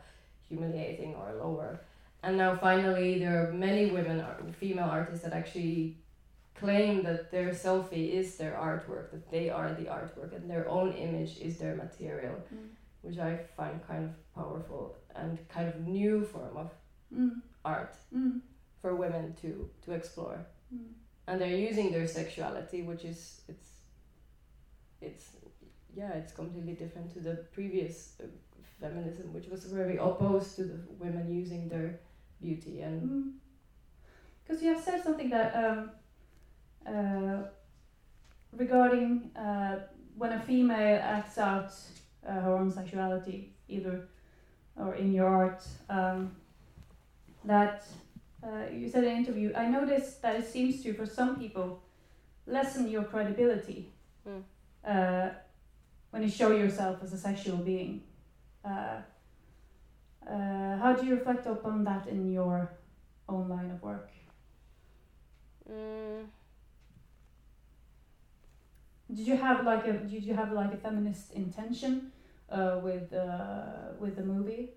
humiliating 0.48 1.16
or 1.16 1.34
lower. 1.46 1.80
And 2.24 2.38
now 2.38 2.56
finally, 2.56 3.20
there 3.20 3.36
are 3.48 3.52
many 3.52 3.92
women, 3.92 4.24
female 4.60 4.90
artists 4.90 5.24
that 5.26 5.34
actually 5.34 5.98
claim 6.56 7.04
that 7.04 7.32
their 7.32 7.50
selfie 7.50 8.12
is 8.12 8.38
their 8.38 8.54
artwork, 8.54 9.12
that 9.12 9.30
they 9.30 9.50
are 9.50 9.74
the 9.74 9.86
artwork, 9.98 10.34
and 10.36 10.50
their 10.50 10.68
own 10.70 10.94
image 10.94 11.40
is 11.40 11.58
their 11.58 11.76
material, 11.76 12.36
which 13.02 13.18
I 13.18 13.38
find 13.58 13.86
kind 13.86 14.06
of 14.06 14.34
powerful 14.34 14.96
and 15.16 15.38
kind 15.50 15.68
of 15.68 15.76
new 15.82 16.24
form 16.24 16.56
of 16.58 16.72
Mm. 17.14 17.42
art 17.64 17.96
Mm. 18.12 18.42
for 18.82 18.96
women 18.96 19.34
to 19.42 19.70
to 19.86 19.92
explore. 19.92 20.40
Mm. 20.74 20.94
And 21.28 21.40
they're 21.40 21.70
using 21.70 21.92
their 21.92 22.08
sexuality, 22.08 22.82
which 22.84 23.04
is 23.06 23.42
it's 23.48 23.70
it's 25.02 25.26
yeah, 25.96 26.12
it's 26.20 26.34
completely 26.34 26.74
different 26.74 27.14
to 27.14 27.20
the 27.20 27.36
previous 27.52 28.16
uh, 28.22 28.26
feminism, 28.80 29.32
which 29.34 29.48
was 29.50 29.66
very 29.66 29.98
opposed 29.98 30.56
to 30.56 30.64
the 30.64 30.80
women 31.04 31.26
using 31.42 31.70
their 31.70 32.00
beauty 32.44 32.82
and 32.82 33.34
Because 34.44 34.62
you 34.64 34.70
have 34.74 34.84
said 34.84 35.02
something 35.04 35.30
that 35.30 35.50
um, 35.64 35.92
uh, 36.94 37.40
regarding 38.64 39.32
uh, 39.36 39.76
when 40.18 40.32
a 40.34 40.40
female 40.40 41.00
acts 41.16 41.38
out 41.38 41.72
uh, 42.28 42.42
her 42.46 42.54
own 42.60 42.70
sexuality, 42.72 43.54
either 43.68 43.96
or 44.76 44.96
in 44.96 45.14
your 45.14 45.28
art, 45.28 45.64
um, 45.90 46.20
that 47.46 47.86
uh, 48.44 48.66
you 48.72 48.90
said 48.90 49.04
in 49.04 49.12
an 49.12 49.18
interview. 49.18 49.54
I 49.56 49.68
noticed 49.68 50.22
that 50.22 50.36
it 50.40 50.48
seems 50.48 50.84
to, 50.84 50.94
for 50.94 51.06
some 51.06 51.32
people, 51.40 51.68
lessen 52.46 52.90
your 52.90 53.04
credibility 53.04 53.90
Mm. 54.26 54.44
uh, 54.86 55.30
when 56.12 56.22
you 56.24 56.30
show 56.30 56.52
yourself 56.52 57.04
as 57.04 57.12
a 57.12 57.18
sexual 57.18 57.58
being. 57.58 58.02
Uh, 60.28 60.78
how 60.78 60.94
do 60.94 61.06
you 61.06 61.16
reflect 61.16 61.46
upon 61.46 61.84
that 61.84 62.08
in 62.08 62.32
your 62.32 62.72
own 63.30 63.50
line 63.50 63.72
of 63.72 63.82
work? 63.82 64.10
Mm, 65.70 66.28
Did 69.14 69.28
you 69.28 69.38
have 69.38 69.66
like 69.66 69.86
a 69.88 69.94
did 69.94 70.24
you 70.24 70.34
have 70.34 70.52
like 70.52 70.74
a 70.74 70.78
feminist 70.78 71.32
intention 71.34 72.12
uh, 72.50 72.80
with 72.84 73.14
uh, 73.14 73.94
with 74.00 74.16
the 74.16 74.24
movie? 74.24 74.72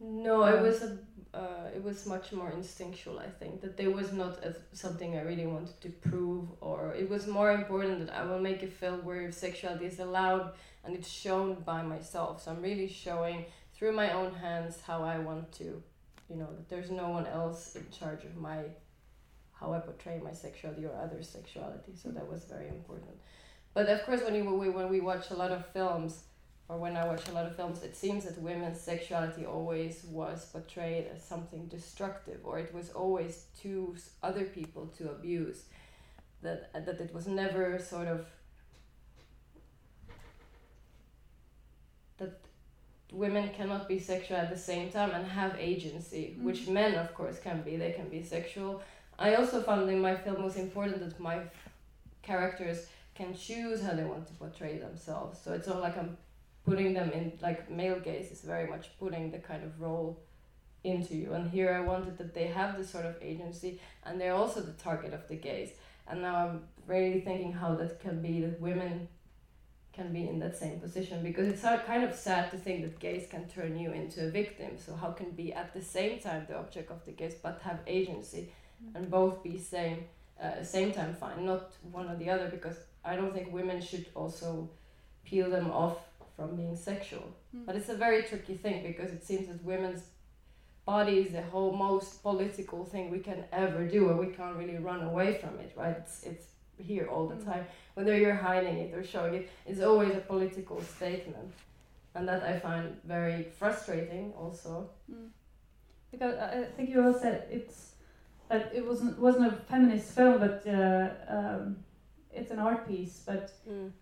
no, 0.00 0.44
it 0.44 0.58
Um, 0.58 0.62
was 0.62 0.82
a 0.82 0.98
uh, 1.34 1.68
it 1.74 1.82
was 1.82 2.06
much 2.06 2.32
more 2.32 2.50
instinctual. 2.50 3.18
I 3.18 3.28
think 3.30 3.60
that 3.62 3.76
there 3.76 3.90
was 3.90 4.12
not 4.12 4.44
a, 4.44 4.54
something 4.72 5.16
I 5.16 5.22
really 5.22 5.46
wanted 5.46 5.80
to 5.80 5.88
prove, 5.90 6.46
or 6.60 6.94
it 6.94 7.08
was 7.08 7.26
more 7.26 7.52
important 7.52 8.06
that 8.06 8.14
I 8.14 8.24
will 8.24 8.40
make 8.40 8.62
a 8.62 8.66
film 8.66 9.04
where 9.04 9.30
sexuality 9.32 9.86
is 9.86 9.98
allowed 10.00 10.52
and 10.84 10.94
it's 10.94 11.08
shown 11.08 11.54
by 11.64 11.82
myself. 11.82 12.42
So 12.42 12.50
I'm 12.50 12.62
really 12.62 12.88
showing 12.88 13.44
through 13.82 13.90
my 13.90 14.12
own 14.12 14.32
hands 14.32 14.78
how 14.86 15.02
I 15.02 15.18
want 15.18 15.50
to, 15.54 15.82
you 16.30 16.36
know, 16.36 16.48
there's 16.68 16.92
no 16.92 17.08
one 17.08 17.26
else 17.26 17.74
in 17.74 17.84
charge 17.90 18.22
of 18.22 18.36
my 18.36 18.58
how 19.58 19.72
I 19.72 19.80
portray 19.80 20.20
my 20.22 20.32
sexuality 20.32 20.84
or 20.84 20.94
other 20.94 21.20
sexuality. 21.20 21.90
So 22.00 22.10
that 22.10 22.30
was 22.30 22.44
very 22.44 22.68
important. 22.68 23.10
But 23.74 23.88
of 23.88 24.04
course, 24.04 24.20
when 24.22 24.36
you 24.36 24.44
we, 24.54 24.68
when 24.68 24.88
we 24.88 25.00
watch 25.00 25.32
a 25.32 25.34
lot 25.34 25.50
of 25.50 25.66
films, 25.66 26.22
or 26.68 26.78
when 26.78 26.96
I 26.96 27.08
watch 27.08 27.28
a 27.28 27.32
lot 27.32 27.44
of 27.44 27.56
films, 27.56 27.82
it 27.82 27.96
seems 27.96 28.22
that 28.24 28.40
women's 28.40 28.80
sexuality 28.80 29.44
always 29.46 30.04
was 30.04 30.44
portrayed 30.44 31.08
as 31.12 31.20
something 31.24 31.66
destructive, 31.66 32.38
or 32.44 32.60
it 32.60 32.72
was 32.72 32.90
always 32.90 33.46
to 33.62 33.96
other 34.22 34.44
people 34.44 34.86
to 34.98 35.10
abuse. 35.10 35.64
That 36.42 36.70
that 36.72 37.00
it 37.00 37.12
was 37.12 37.26
never 37.26 37.80
sort 37.80 38.06
of 38.06 38.26
that 42.18 42.51
women 43.12 43.50
cannot 43.50 43.88
be 43.88 43.98
sexual 43.98 44.38
at 44.38 44.50
the 44.50 44.58
same 44.58 44.90
time 44.90 45.10
and 45.10 45.26
have 45.26 45.54
agency, 45.58 46.36
which 46.40 46.66
Mm. 46.66 46.72
men 46.72 46.94
of 46.94 47.14
course 47.14 47.38
can 47.38 47.62
be. 47.62 47.76
They 47.76 47.92
can 47.92 48.08
be 48.08 48.22
sexual. 48.22 48.82
I 49.18 49.34
also 49.34 49.62
found 49.62 49.88
in 49.90 50.00
my 50.00 50.16
film 50.16 50.42
was 50.42 50.56
important 50.56 51.00
that 51.00 51.20
my 51.20 51.38
characters 52.22 52.88
can 53.14 53.34
choose 53.34 53.82
how 53.82 53.92
they 53.94 54.04
want 54.04 54.26
to 54.28 54.32
portray 54.34 54.78
themselves. 54.78 55.38
So 55.42 55.52
it's 55.52 55.66
not 55.66 55.80
like 55.80 55.96
I'm 55.98 56.16
putting 56.64 56.94
them 56.94 57.10
in 57.10 57.32
like 57.42 57.70
male 57.70 58.00
gaze 58.00 58.30
is 58.30 58.40
very 58.42 58.68
much 58.68 58.98
putting 58.98 59.30
the 59.30 59.38
kind 59.38 59.62
of 59.64 59.80
role 59.80 60.18
into 60.84 61.14
you. 61.14 61.32
And 61.34 61.50
here 61.50 61.72
I 61.74 61.80
wanted 61.80 62.16
that 62.18 62.34
they 62.34 62.46
have 62.46 62.76
this 62.76 62.90
sort 62.90 63.04
of 63.04 63.16
agency 63.20 63.80
and 64.04 64.20
they're 64.20 64.34
also 64.34 64.60
the 64.60 64.72
target 64.72 65.12
of 65.12 65.28
the 65.28 65.36
gaze. 65.36 65.72
And 66.08 66.22
now 66.22 66.36
I'm 66.36 66.62
really 66.86 67.20
thinking 67.20 67.52
how 67.52 67.74
that 67.76 68.00
can 68.00 68.22
be 68.22 68.40
that 68.40 68.60
women 68.60 69.08
can 69.92 70.12
be 70.12 70.26
in 70.26 70.38
that 70.38 70.56
same 70.56 70.80
position 70.80 71.22
because 71.22 71.46
it's 71.48 71.62
kind 71.62 72.02
of 72.02 72.14
sad 72.14 72.50
to 72.50 72.56
think 72.56 72.82
that 72.82 72.98
gaze 72.98 73.26
can 73.28 73.46
turn 73.48 73.78
you 73.78 73.92
into 73.92 74.26
a 74.26 74.30
victim. 74.30 74.70
So 74.78 74.94
how 74.94 75.10
can 75.10 75.30
be 75.30 75.52
at 75.52 75.74
the 75.74 75.82
same 75.82 76.18
time 76.18 76.46
the 76.48 76.56
object 76.58 76.90
of 76.90 77.04
the 77.04 77.12
gaze 77.12 77.34
but 77.42 77.60
have 77.62 77.80
agency 77.86 78.52
and 78.94 79.10
both 79.10 79.42
be 79.42 79.58
same 79.58 80.04
uh, 80.42 80.62
same 80.62 80.92
time 80.92 81.14
fine, 81.14 81.44
not 81.44 81.72
one 81.90 82.08
or 82.08 82.16
the 82.16 82.28
other 82.28 82.48
because 82.48 82.76
I 83.04 83.16
don't 83.16 83.32
think 83.32 83.52
women 83.52 83.80
should 83.80 84.06
also 84.14 84.70
peel 85.24 85.50
them 85.50 85.70
off 85.70 85.98
from 86.36 86.56
being 86.56 86.76
sexual. 86.76 87.24
Mm. 87.54 87.66
But 87.66 87.76
it's 87.76 87.88
a 87.88 87.94
very 87.94 88.22
tricky 88.22 88.54
thing 88.54 88.82
because 88.82 89.12
it 89.12 89.24
seems 89.24 89.48
that 89.48 89.62
women's 89.62 90.02
body 90.84 91.18
is 91.18 91.32
the 91.32 91.42
whole 91.42 91.72
most 91.72 92.22
political 92.22 92.84
thing 92.84 93.10
we 93.10 93.20
can 93.20 93.44
ever 93.52 93.86
do, 93.86 94.08
and 94.08 94.18
we 94.18 94.26
can't 94.26 94.56
really 94.56 94.78
run 94.78 95.02
away 95.02 95.38
from 95.38 95.60
it, 95.60 95.72
right? 95.76 95.96
It's 95.98 96.24
it's 96.24 96.46
here 96.82 97.06
all 97.12 97.26
the 97.28 97.36
Mm. 97.36 97.44
time. 97.44 97.64
Whether 97.94 98.16
you're 98.16 98.34
hiding 98.50 98.76
it 98.78 98.94
or 98.94 99.02
showing 99.04 99.34
it, 99.34 99.48
it's 99.66 99.80
always 99.80 100.14
a 100.16 100.20
political 100.20 100.80
statement, 100.96 101.52
and 102.14 102.28
that 102.28 102.42
I 102.42 102.58
find 102.58 102.84
very 103.04 103.44
frustrating. 103.58 104.32
Also, 104.34 104.90
Mm. 105.10 105.30
Because 106.10 106.34
I 106.38 106.64
think 106.76 106.90
you 106.90 107.02
all 107.06 107.14
said 107.14 107.46
it's 107.50 107.94
that 108.48 108.74
it 108.74 108.84
wasn't 108.86 109.18
wasn't 109.18 109.46
a 109.52 109.56
feminist 109.72 110.08
film, 110.14 110.38
but 110.46 110.56
uh, 110.66 111.08
um, 111.36 111.76
it's 112.30 112.50
an 112.50 112.58
art 112.58 112.86
piece. 112.86 113.20
But 113.30 113.44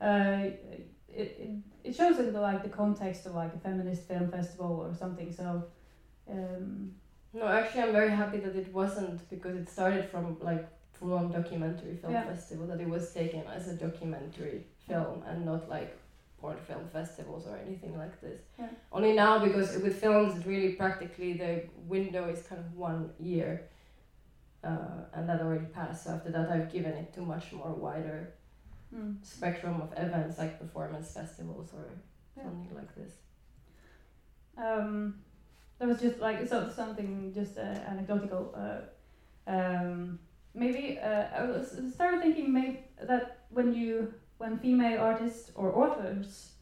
uh, 0.00 0.40
it, 0.42 0.90
it 1.08 1.50
it 1.84 1.94
shows 1.94 2.18
in 2.18 2.32
the 2.32 2.40
like 2.40 2.62
the 2.64 2.68
context 2.68 3.26
of 3.26 3.34
like 3.36 3.54
a 3.54 3.58
feminist 3.58 4.02
film 4.08 4.28
festival 4.28 4.72
or 4.86 4.92
something. 4.92 5.30
So 5.32 5.44
um, 6.28 6.94
no, 7.32 7.46
actually, 7.46 7.82
I'm 7.84 7.92
very 7.92 8.10
happy 8.10 8.38
that 8.40 8.56
it 8.56 8.72
wasn't 8.74 9.18
because 9.30 9.54
it 9.56 9.68
started 9.68 10.04
from 10.10 10.36
like 10.40 10.66
full-on 11.00 11.32
documentary 11.32 11.96
film 11.96 12.12
Yeah. 12.12 12.24
festival. 12.32 12.66
That 12.66 12.80
it 12.80 12.88
was 12.88 13.12
taken 13.12 13.42
as 13.56 13.68
a 13.68 13.74
documentary 13.86 14.66
film 14.86 15.22
and 15.26 15.44
not 15.46 15.68
like 15.68 15.96
porn 16.38 16.58
film 16.68 16.86
festivals 16.88 17.46
or 17.46 17.56
anything 17.56 17.96
like 17.98 18.20
this. 18.20 18.40
Yeah. 18.58 18.68
Only 18.92 19.12
now 19.14 19.38
because 19.46 19.68
with 19.82 19.96
films, 20.00 20.38
it 20.38 20.46
really 20.46 20.72
practically 20.74 21.32
the 21.44 21.64
window 21.94 22.28
is 22.28 22.42
kind 22.48 22.60
of 22.64 22.76
one 22.76 23.10
year, 23.18 23.50
uh, 24.64 25.00
and 25.14 25.28
that 25.28 25.40
already 25.40 25.66
passed. 25.66 26.04
So 26.04 26.10
after 26.16 26.30
that, 26.36 26.50
I've 26.50 26.70
given 26.72 26.92
it 26.92 27.12
to 27.14 27.20
much 27.20 27.52
more 27.52 27.72
wider 27.86 28.34
mm. 28.94 29.16
spectrum 29.24 29.80
of 29.80 29.92
events 29.96 30.38
like 30.38 30.58
performance 30.58 31.12
festivals 31.12 31.72
or 31.74 31.86
Yeah. 32.36 32.44
something 32.44 32.74
like 32.80 32.94
this. 32.94 33.12
um, 34.56 35.14
that 35.78 35.88
was 35.88 36.00
just 36.00 36.18
like 36.20 36.46
so 36.46 36.68
something 36.68 37.32
just 37.34 37.56
uh, 37.56 37.62
anecdotal. 37.90 38.54
Uh, 38.54 38.80
um, 39.50 40.18
maybe 40.54 40.98
uh, 40.98 41.24
I 41.34 41.42
was 41.44 41.76
started 41.94 42.20
thinking 42.22 42.52
maybe 42.52 42.80
that 43.02 43.38
when 43.50 43.72
you 43.72 44.14
when 44.38 44.58
female 44.58 45.00
artists 45.00 45.50
or 45.54 45.74
authors 45.76 46.52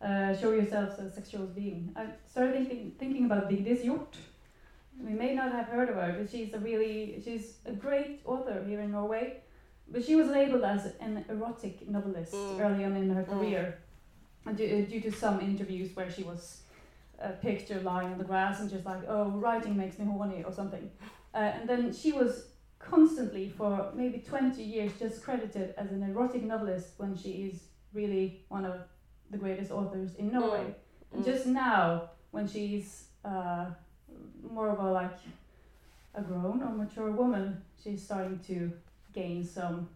uh, 0.00 0.34
show 0.34 0.52
yourselves 0.52 0.98
as 0.98 1.14
sexual 1.14 1.46
being, 1.46 1.92
I 1.96 2.06
started 2.30 2.52
thinking 2.54 2.92
thinking 2.98 3.24
about 3.24 3.48
Vigdis 3.50 3.84
Hjorth. 3.84 4.16
We 4.98 5.12
may 5.12 5.34
not 5.34 5.52
have 5.52 5.66
heard 5.66 5.88
of 5.90 5.96
her, 5.96 6.16
but 6.18 6.30
she's 6.30 6.54
a 6.54 6.58
really 6.58 7.20
she's 7.24 7.58
a 7.66 7.72
great 7.72 8.20
author 8.24 8.62
here 8.66 8.80
in 8.80 8.92
Norway. 8.92 9.42
But 9.88 10.04
she 10.04 10.16
was 10.16 10.28
labeled 10.28 10.64
as 10.64 10.86
an 11.00 11.24
erotic 11.28 11.88
novelist 11.88 12.34
Mm. 12.34 12.60
early 12.60 12.84
on 12.84 12.96
in 12.96 13.10
her 13.10 13.22
Mm. 13.22 13.28
career, 13.28 13.78
and 14.44 14.56
due, 14.56 14.84
due 14.86 15.00
to 15.00 15.12
some 15.12 15.40
interviews 15.40 15.94
where 15.94 16.10
she 16.10 16.24
was 16.24 16.62
a 17.20 17.30
picture 17.30 17.80
lying 17.80 18.10
on 18.12 18.18
the 18.18 18.24
grass 18.24 18.60
and 18.60 18.68
just 18.68 18.84
like, 18.84 19.02
oh, 19.08 19.28
writing 19.44 19.76
makes 19.76 19.98
me 19.98 20.04
horny 20.04 20.42
or 20.44 20.52
something. 20.52 20.90
Uh, 21.34 21.38
and 21.56 21.68
then 21.68 21.92
she 21.92 22.10
was 22.12 22.48
constantly 22.90 23.48
for 23.48 23.90
maybe 23.94 24.18
20 24.18 24.62
years 24.62 24.92
just 24.98 25.22
credited 25.24 25.74
as 25.76 25.90
an 25.92 26.02
erotic 26.02 26.42
novelist 26.42 26.94
when 26.98 27.16
she 27.16 27.30
is 27.48 27.64
really 27.92 28.44
one 28.48 28.64
of 28.64 28.80
the 29.30 29.38
greatest 29.38 29.70
authors 29.70 30.14
in 30.16 30.30
Norway. 30.32 30.74
And 31.12 31.22
Mm. 31.22 31.24
just 31.24 31.46
now, 31.46 32.10
when 32.30 32.46
she's 32.46 33.08
uh, 33.24 33.66
more 34.42 34.68
of 34.70 34.78
a 34.78 34.90
like 34.92 35.18
a 36.14 36.22
grown 36.22 36.62
or 36.62 36.70
mature 36.70 37.10
woman, 37.10 37.62
she's 37.82 38.02
starting 38.02 38.38
to 38.46 38.72
gain 39.12 39.44
some 39.44 39.88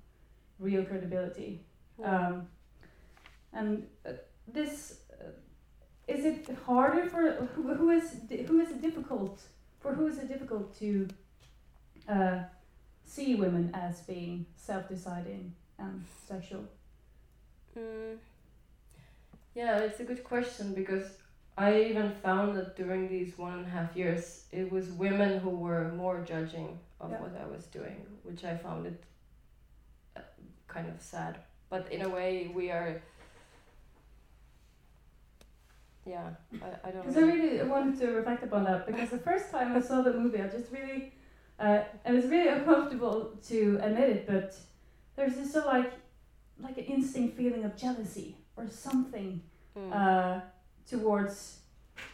real 0.59 0.85
credibility. 0.85 1.61
Um, 2.03 2.48
and 3.53 3.87
uh, 4.07 4.12
this 4.48 5.03
uh, 5.12 5.31
is 6.09 6.24
it 6.24 6.48
harder 6.66 7.05
for 7.09 7.22
who, 7.55 7.74
who 7.74 7.90
is 7.90 8.16
who 8.48 8.61
is 8.61 8.70
it 8.70 8.81
difficult 8.81 9.42
for 9.81 9.92
who 9.92 10.07
is 10.07 10.18
it 10.18 10.29
difficult 10.29 10.76
to 10.79 11.09
uh, 12.09 12.38
see 13.11 13.35
women 13.35 13.70
as 13.75 14.01
being 14.03 14.46
self-deciding 14.57 15.53
and 15.79 16.05
sexual? 16.29 16.64
Mm. 17.77 18.18
Yeah, 19.55 19.79
it's 19.79 19.99
a 20.01 20.05
good 20.05 20.23
question 20.23 20.75
because 20.75 21.07
I 21.59 21.81
even 21.83 22.11
found 22.23 22.57
that 22.57 22.77
during 22.77 23.09
these 23.09 23.37
one 23.37 23.55
and 23.59 23.66
a 23.66 23.70
half 23.70 23.96
years, 23.96 24.44
it 24.53 24.70
was 24.70 24.90
women 24.92 25.40
who 25.40 25.51
were 25.51 25.92
more 25.92 26.20
judging 26.33 26.79
of 27.01 27.11
Yeah. 27.11 27.20
what 27.20 27.35
I 27.44 27.46
was 27.46 27.64
doing, 27.66 27.99
which 28.23 28.44
I 28.44 28.57
found 28.57 28.87
it 28.87 29.03
uh, 30.16 30.20
kind 30.68 30.88
of 30.88 31.01
sad. 31.03 31.38
But 31.68 31.90
in 31.92 32.03
a 32.03 32.09
way, 32.09 32.53
we 32.55 32.70
are. 32.70 33.03
Yeah, 36.07 36.31
I, 36.62 36.88
I 36.88 36.90
don't 36.92 37.03
Because 37.03 37.16
I 37.16 37.20
really. 37.20 37.40
really 37.59 37.68
wanted 37.68 37.99
to 38.01 38.07
reflect 38.12 38.42
upon 38.42 38.64
that 38.64 38.87
because 38.87 39.11
the 39.11 39.18
first 39.18 39.51
time 39.51 39.77
I 39.77 39.81
saw 39.81 40.01
the 40.03 40.12
movie, 40.12 40.40
I 40.40 40.49
just 40.49 40.73
really, 40.73 41.12
uh, 41.61 41.83
it 42.07 42.12
was 42.12 42.25
really 42.27 42.49
uncomfortable 42.59 43.33
to 43.49 43.79
admit 43.83 44.09
it, 44.11 44.27
but 44.27 44.57
there's 45.16 45.35
this 45.35 45.53
sort 45.53 45.66
of 45.66 45.73
like, 45.75 45.92
like 46.62 46.79
an 46.79 46.85
instinct 46.85 47.37
feeling 47.37 47.64
of 47.64 47.77
jealousy 47.77 48.37
or 48.57 48.68
something 48.68 49.40
Mm. 49.77 49.92
uh, 49.94 50.40
towards 50.85 51.61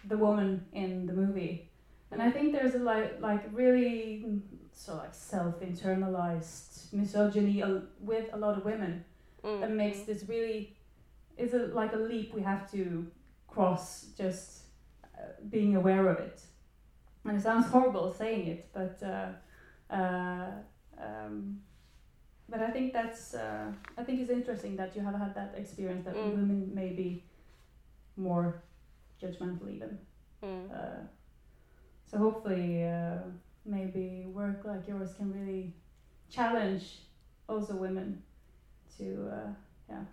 the 0.09 0.17
woman 0.19 0.63
in 0.75 1.07
the 1.07 1.13
movie, 1.15 1.71
and 2.11 2.21
I 2.21 2.31
think 2.31 2.53
there's 2.53 2.75
a 2.75 2.79
like 2.81 3.19
like 3.19 3.45
really 3.51 4.43
sort 4.73 4.99
of 4.99 5.05
like 5.05 5.15
self 5.15 5.61
internalized 5.61 6.93
misogyny 6.93 7.63
with 7.99 8.29
a 8.33 8.37
lot 8.37 8.59
of 8.59 8.65
women 8.67 9.05
Mm, 9.43 9.61
that 9.61 9.71
makes 9.71 9.99
mm. 10.01 10.07
this 10.07 10.29
really 10.29 10.77
is 11.39 11.55
a 11.55 11.69
like 11.81 11.93
a 11.95 11.97
leap 11.97 12.35
we 12.35 12.43
have 12.43 12.71
to 12.73 13.07
cross 13.49 14.07
just 14.19 14.65
uh, 15.17 15.23
being 15.49 15.77
aware 15.77 16.09
of 16.09 16.19
it 16.19 16.43
and 17.29 17.39
it 17.39 17.43
sounds 17.43 17.67
horrible 17.75 18.13
saying 18.13 18.47
it 18.49 18.69
but 18.73 19.03
uh, 19.03 19.29
uh, 19.95 20.51
um, 20.99 21.61
but 22.49 22.61
I 22.61 22.71
think 22.71 22.93
that's 22.93 23.35
uh, 23.35 23.67
I 23.99 24.03
think 24.05 24.21
it's 24.21 24.31
interesting 24.31 24.77
that 24.77 24.95
you 24.97 25.03
have 25.03 25.15
had 25.15 25.35
that 25.35 25.55
experience 25.57 26.05
that 26.05 26.15
Mm. 26.15 26.31
women 26.33 26.75
may 26.75 26.91
be 26.91 27.25
more 28.17 28.63
judgmental 29.23 29.69
even 29.71 29.99
Mm. 30.43 30.71
uh, 30.71 31.01
so 32.05 32.19
hopefully 32.19 32.85
uh, 32.85 33.19
maybe 33.65 34.27
work 34.33 34.65
like 34.65 34.87
yours 34.89 35.15
can 35.15 35.33
really 35.33 35.75
challenge 36.29 36.85
also 37.49 37.75
women 37.77 38.23
to 38.99 39.29
uh, 39.33 39.51
yeah 39.89 40.05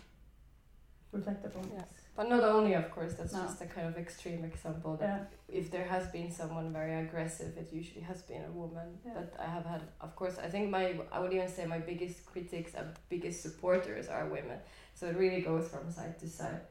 reflect 1.11 1.45
upon 1.45 1.69
Yeah. 1.71 1.81
this 1.81 2.02
But 2.15 2.29
not 2.29 2.43
only, 2.43 2.73
of 2.73 2.91
course, 2.91 3.13
that's 3.15 3.33
No. 3.33 3.41
just 3.41 3.59
a 3.61 3.65
kind 3.65 3.87
of 3.87 3.97
extreme 3.97 4.43
example. 4.45 4.97
That 4.97 5.07
yeah 5.07 5.25
if 5.53 5.69
there 5.69 5.85
has 5.85 6.07
been 6.07 6.31
someone 6.31 6.73
very 6.73 6.95
aggressive, 7.05 7.55
it 7.57 7.71
usually 7.71 8.01
has 8.01 8.21
been 8.23 8.43
a 8.43 8.51
woman. 8.51 8.87
Yeah. 9.05 9.13
But 9.15 9.33
I 9.39 9.45
have 9.45 9.65
had, 9.65 9.81
of 10.01 10.15
course, 10.15 10.37
I 10.39 10.47
think 10.49 10.69
my, 10.69 10.95
I 11.11 11.19
would 11.19 11.31
even 11.33 11.47
say 11.47 11.65
my 11.65 11.79
biggest 11.79 12.25
critics 12.25 12.73
and 12.73 12.87
biggest 13.09 13.41
supporters 13.43 14.07
are 14.07 14.25
women. 14.27 14.57
So 14.95 15.07
it 15.07 15.15
really 15.15 15.41
goes 15.41 15.67
from 15.69 15.91
side 15.91 16.17
to 16.19 16.27
side. 16.27 16.61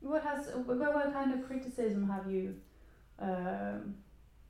what 0.00 0.22
has 0.22 0.48
what, 0.66 1.12
kind 1.12 1.32
of 1.34 1.46
criticism 1.46 2.08
have 2.08 2.30
you 2.30 2.54
um, 3.18 3.94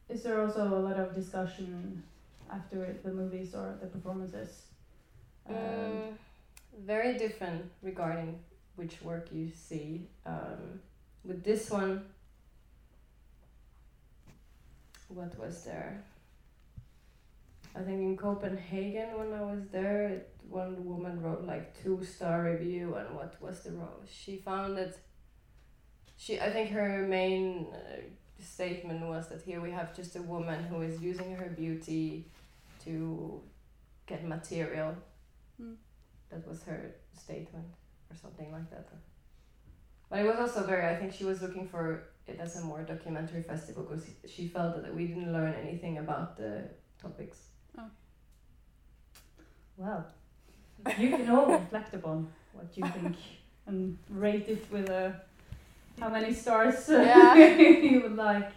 is 0.08 0.22
there 0.22 0.40
also 0.42 0.62
a 0.66 0.80
lot 0.88 0.98
of 0.98 1.14
discussion 1.14 2.02
after 2.50 2.96
the 3.04 3.10
movies 3.10 3.54
or 3.54 3.76
the 3.80 3.86
performances 3.86 4.62
um, 5.48 5.54
Mm, 5.54 6.12
very 6.84 7.16
different 7.16 7.62
regarding 7.82 8.38
which 8.76 9.02
work 9.02 9.28
you 9.32 9.50
see. 9.50 10.08
Um, 10.24 10.80
with 11.24 11.42
this 11.42 11.70
one, 11.70 12.04
what 15.08 15.38
was 15.38 15.64
there? 15.64 16.02
I 17.74 17.80
think 17.80 18.00
in 18.00 18.16
Copenhagen 18.16 19.18
when 19.18 19.32
I 19.32 19.42
was 19.42 19.64
there, 19.70 20.08
it, 20.08 20.30
one 20.48 20.84
woman 20.86 21.20
wrote 21.20 21.44
like 21.44 21.82
two 21.82 22.02
star 22.04 22.44
review, 22.44 22.94
and 22.94 23.14
what 23.14 23.34
was 23.40 23.60
the 23.60 23.72
rose? 23.72 24.08
She 24.10 24.36
found 24.36 24.78
that 24.78 24.96
she, 26.16 26.40
I 26.40 26.50
think 26.50 26.70
her 26.70 27.06
main 27.06 27.66
uh, 27.72 28.00
statement 28.42 29.04
was 29.04 29.28
that 29.28 29.42
here 29.42 29.60
we 29.60 29.70
have 29.72 29.94
just 29.94 30.16
a 30.16 30.22
woman 30.22 30.64
who 30.64 30.80
is 30.82 31.02
using 31.02 31.34
her 31.36 31.50
beauty 31.50 32.26
to 32.84 33.40
get 34.06 34.24
material 34.24 34.94
Mm. 35.60 35.76
that 36.30 36.46
was 36.46 36.62
her 36.64 36.94
statement 37.18 37.64
or 38.10 38.16
something 38.16 38.52
like 38.52 38.70
that. 38.70 38.88
But 40.08 40.20
it 40.20 40.26
was 40.26 40.38
also 40.38 40.64
very, 40.66 40.86
I 40.86 40.96
think 40.96 41.12
she 41.12 41.24
was 41.24 41.42
looking 41.42 41.66
for 41.68 42.04
it 42.26 42.38
as 42.40 42.56
a 42.56 42.64
more 42.64 42.82
documentary 42.82 43.42
festival 43.42 43.84
because 43.84 44.04
she 44.26 44.48
felt 44.48 44.82
that 44.82 44.94
we 44.94 45.06
didn't 45.06 45.32
learn 45.32 45.54
anything 45.54 45.98
about 45.98 46.36
the 46.36 46.64
topics. 47.00 47.38
Oh. 47.78 47.90
well 49.76 50.06
you 50.98 51.10
can 51.10 51.28
all 51.30 51.46
reflect 51.46 51.94
upon 51.94 52.28
what 52.52 52.66
you 52.76 52.84
think 52.88 53.16
and 53.66 53.98
rate 54.08 54.48
it 54.48 54.64
with 54.70 54.88
a 54.88 55.20
how 56.00 56.08
many 56.08 56.32
stars 56.32 56.88
uh, 56.88 56.98
Yeah. 57.36 57.58
you 57.58 58.00
would 58.02 58.16
like 58.16 58.50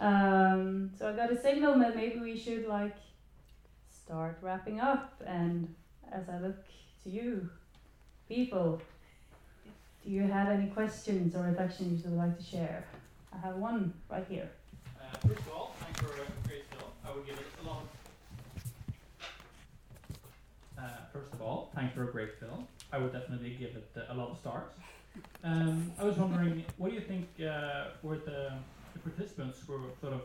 um, 0.00 0.90
so 0.96 1.08
I 1.08 1.12
got 1.12 1.32
a 1.32 1.40
signal 1.40 1.78
that 1.80 1.96
maybe 1.96 2.20
we 2.20 2.38
should 2.38 2.66
like 2.66 2.96
start 3.90 4.38
wrapping 4.40 4.80
up 4.80 5.20
and 5.26 5.74
as 6.12 6.28
I 6.28 6.38
look 6.38 6.56
to 7.04 7.10
you 7.10 7.50
people 8.28 8.80
do 10.04 10.10
you 10.10 10.22
have 10.22 10.48
any 10.48 10.68
questions 10.68 11.34
or 11.34 11.42
reflections 11.44 12.04
you 12.04 12.10
would 12.10 12.18
like 12.18 12.38
to 12.38 12.44
share 12.44 12.84
I 13.32 13.38
have 13.46 13.56
one 13.56 13.92
right 14.10 14.26
here 14.28 14.48
Uh, 15.00 15.16
first 15.26 15.40
of 15.40 15.52
all, 15.54 15.74
thanks 15.80 16.00
for 16.00 16.06
a 16.12 16.48
great 16.48 16.64
film. 16.70 16.90
I 17.06 17.10
would 17.14 17.26
give 17.26 17.38
it 17.38 17.46
a 17.62 17.66
lot. 17.68 17.82
Uh, 20.78 20.82
first 21.12 21.32
of 21.32 21.40
all, 21.40 21.70
thanks 21.74 21.94
for 21.94 22.04
a 22.08 22.12
great 22.12 22.38
film. 22.38 22.66
I 22.92 22.98
would 22.98 23.12
definitely 23.12 23.50
give 23.58 23.70
it 23.80 23.90
uh, 23.96 24.12
a 24.12 24.14
lot 24.14 24.30
of 24.30 24.38
stars. 24.38 24.70
Um, 25.42 25.90
I 25.98 26.04
was 26.04 26.16
wondering, 26.16 26.64
what 26.76 26.90
do 26.90 26.94
you 26.94 27.00
think 27.00 27.26
uh, 27.40 27.84
were 28.02 28.18
the, 28.18 28.52
the 28.92 28.98
participants 29.08 29.58
who 29.66 29.80
sort 30.00 30.12
of 30.12 30.22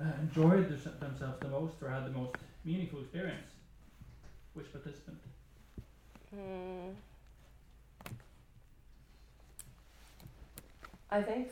uh, 0.00 0.12
enjoyed 0.20 0.68
themselves 1.00 1.38
the 1.40 1.48
most 1.48 1.74
or 1.82 1.88
had 1.90 2.04
the 2.04 2.16
most 2.18 2.36
meaningful 2.64 3.00
experience? 3.00 3.50
Which 4.54 4.70
participant? 4.72 5.18
Hmm. 6.34 6.90
I 11.10 11.22
think 11.22 11.50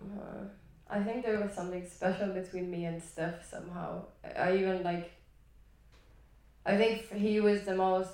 uh, 0.00 0.44
I 0.88 1.02
think 1.02 1.24
there 1.24 1.38
was 1.40 1.52
something 1.52 1.86
special 1.86 2.28
between 2.28 2.70
me 2.70 2.86
and 2.86 3.02
Steph 3.02 3.44
somehow. 3.48 4.04
I, 4.36 4.56
even 4.56 4.82
like 4.82 5.10
I 6.64 6.76
think 6.76 7.12
he 7.12 7.40
was 7.40 7.62
the 7.64 7.74
most 7.74 8.10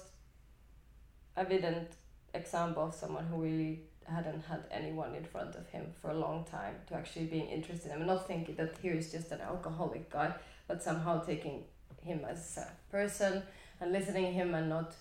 evident 1.37 1.88
example 2.33 2.85
of 2.85 2.95
someone 2.95 3.27
who 3.27 3.43
really 3.43 3.81
hadn't 4.07 4.43
had 4.45 4.64
anyone 4.71 5.14
in 5.14 5.25
front 5.25 5.55
of 5.55 5.69
him 5.69 5.87
for 6.01 6.11
a 6.11 6.14
long 6.19 6.45
time 6.45 6.75
to 6.88 6.95
actually 6.95 7.27
being 7.27 7.49
interested 7.49 7.93
in 7.93 7.99
him. 8.01 8.07
not 8.07 8.27
thinking 8.27 8.55
that 8.57 8.75
he 8.83 8.88
is 8.88 9.11
just 9.12 9.31
an 9.31 9.40
alcoholic 9.40 10.11
guy, 10.11 10.33
but 10.67 10.83
somehow 10.83 11.21
taking 11.23 11.64
him 12.03 12.25
as 12.29 12.59
a 12.59 12.67
person 12.90 13.43
and 13.81 13.93
listening 13.93 14.27
to 14.27 14.33
him 14.33 14.55
and 14.55 14.69
not 14.69 14.95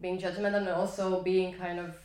being 0.00 0.18
judgmental 0.18 0.56
and 0.56 0.68
also 0.68 1.22
being 1.22 1.54
kind 1.54 1.78
of 1.78 1.96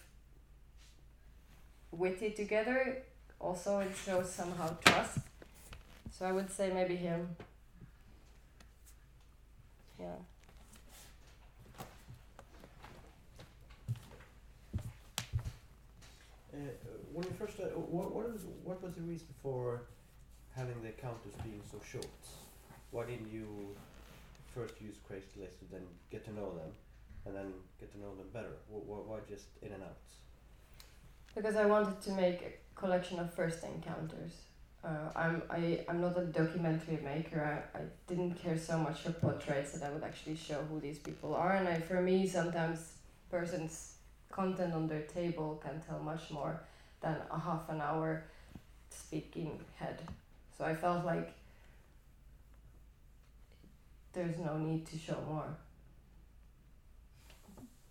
witty 1.92 2.32
together. 2.32 3.04
Also, 3.40 3.80
it 3.80 3.92
shows 4.06 4.32
somehow 4.32 4.76
trust. 4.86 5.20
So 6.12 6.26
I 6.26 6.32
would 6.32 6.52
say 6.52 6.72
maybe 6.74 6.96
him. 6.96 7.36
Yeah. 10.00 10.08
Uh, 16.54 16.58
when 17.14 17.24
you 17.26 17.34
first 17.40 17.56
started, 17.56 17.76
what 17.76 18.14
what 18.14 18.32
was 18.34 18.42
what 18.64 18.82
was 18.84 18.94
the 18.94 19.02
reason 19.02 19.28
for 19.42 19.82
having 20.56 20.82
the 20.82 20.90
counters 20.90 21.34
being 21.44 21.62
so 21.72 21.78
short? 21.90 22.06
Why 22.92 23.06
didn't 23.06 23.32
you 23.32 23.48
first 24.54 24.74
use 24.82 24.96
Craigslist 25.10 25.62
and 25.62 25.70
then 25.72 25.82
get 26.12 26.26
to 26.26 26.34
know 26.34 26.54
them, 26.56 26.72
and 27.26 27.36
then 27.36 27.54
get 27.80 27.92
to 27.94 28.00
know 28.00 28.16
them 28.16 28.28
better? 28.34 28.54
Wh- 28.70 28.86
wh- 28.86 29.10
why 29.10 29.20
just 29.30 29.46
in 29.62 29.72
and 29.72 29.84
outs? 29.84 30.16
Because 31.36 31.56
I 31.56 31.66
wanted 31.66 32.02
to 32.02 32.12
make 32.12 32.42
a 32.42 32.80
collection 32.80 33.20
of 33.20 33.34
first 33.34 33.64
encounters. 33.64 34.34
Uh, 34.84 35.12
I'm 35.16 35.44
I 35.50 35.86
I'm 35.90 36.00
not 36.00 36.18
a 36.18 36.26
documentary 36.26 37.00
maker. 37.04 37.42
I, 37.44 37.78
I 37.78 37.82
didn't 38.08 38.36
care 38.36 38.58
so 38.58 38.78
much 38.78 39.02
for 39.02 39.12
portraits 39.12 39.74
that 39.74 39.86
I 39.86 39.92
would 39.92 40.04
actually 40.04 40.38
show 40.38 40.62
who 40.70 40.80
these 40.80 41.00
people 41.00 41.36
are. 41.36 41.56
And 41.56 41.68
I, 41.68 41.80
for 41.80 42.02
me, 42.02 42.28
sometimes 42.28 42.94
persons' 43.30 43.96
content 44.32 44.74
on 44.74 44.88
their 44.88 45.02
table 45.02 45.62
can 45.64 45.82
tell 45.82 46.00
much 46.00 46.32
more 46.32 46.62
than 47.02 47.18
a 47.30 47.40
half 47.40 47.70
an 47.70 47.82
hour 47.82 48.24
speaking 48.90 49.60
head. 49.76 50.02
So 50.58 50.66
I 50.66 50.76
felt 50.76 51.06
like 51.06 51.34
there's 54.14 54.40
no 54.40 54.58
need 54.58 54.86
to 54.88 54.98
show 54.98 55.18
more. 55.28 55.56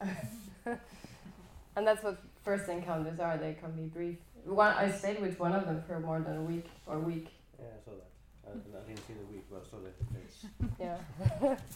and 0.67 1.87
that's 1.87 2.03
what 2.03 2.19
first 2.45 2.69
encounters 2.69 3.21
are. 3.21 3.37
They 3.37 3.55
can 3.55 3.73
be 3.73 3.83
brief. 3.83 4.17
One, 4.45 4.75
I 4.75 4.91
stayed 4.91 5.21
with 5.21 5.39
one 5.39 5.53
of 5.53 5.67
them 5.67 5.83
for 5.87 6.01
more 6.01 6.21
than 6.21 6.37
a 6.37 6.43
week 6.43 6.67
or 6.87 6.97
a 6.97 7.01
week. 7.01 7.29
Yeah, 7.59 7.67
I 7.67 7.85
saw 7.85 7.91
that. 7.93 8.09
I, 8.47 8.79
I 8.79 8.87
didn't 8.87 9.07
see 9.07 9.15
the 9.15 9.33
week, 9.33 9.45
but 9.51 9.65
I 9.67 9.71
saw 9.71 9.79
the 9.79 9.91
face. 10.15 10.47
Yeah. 10.81 11.57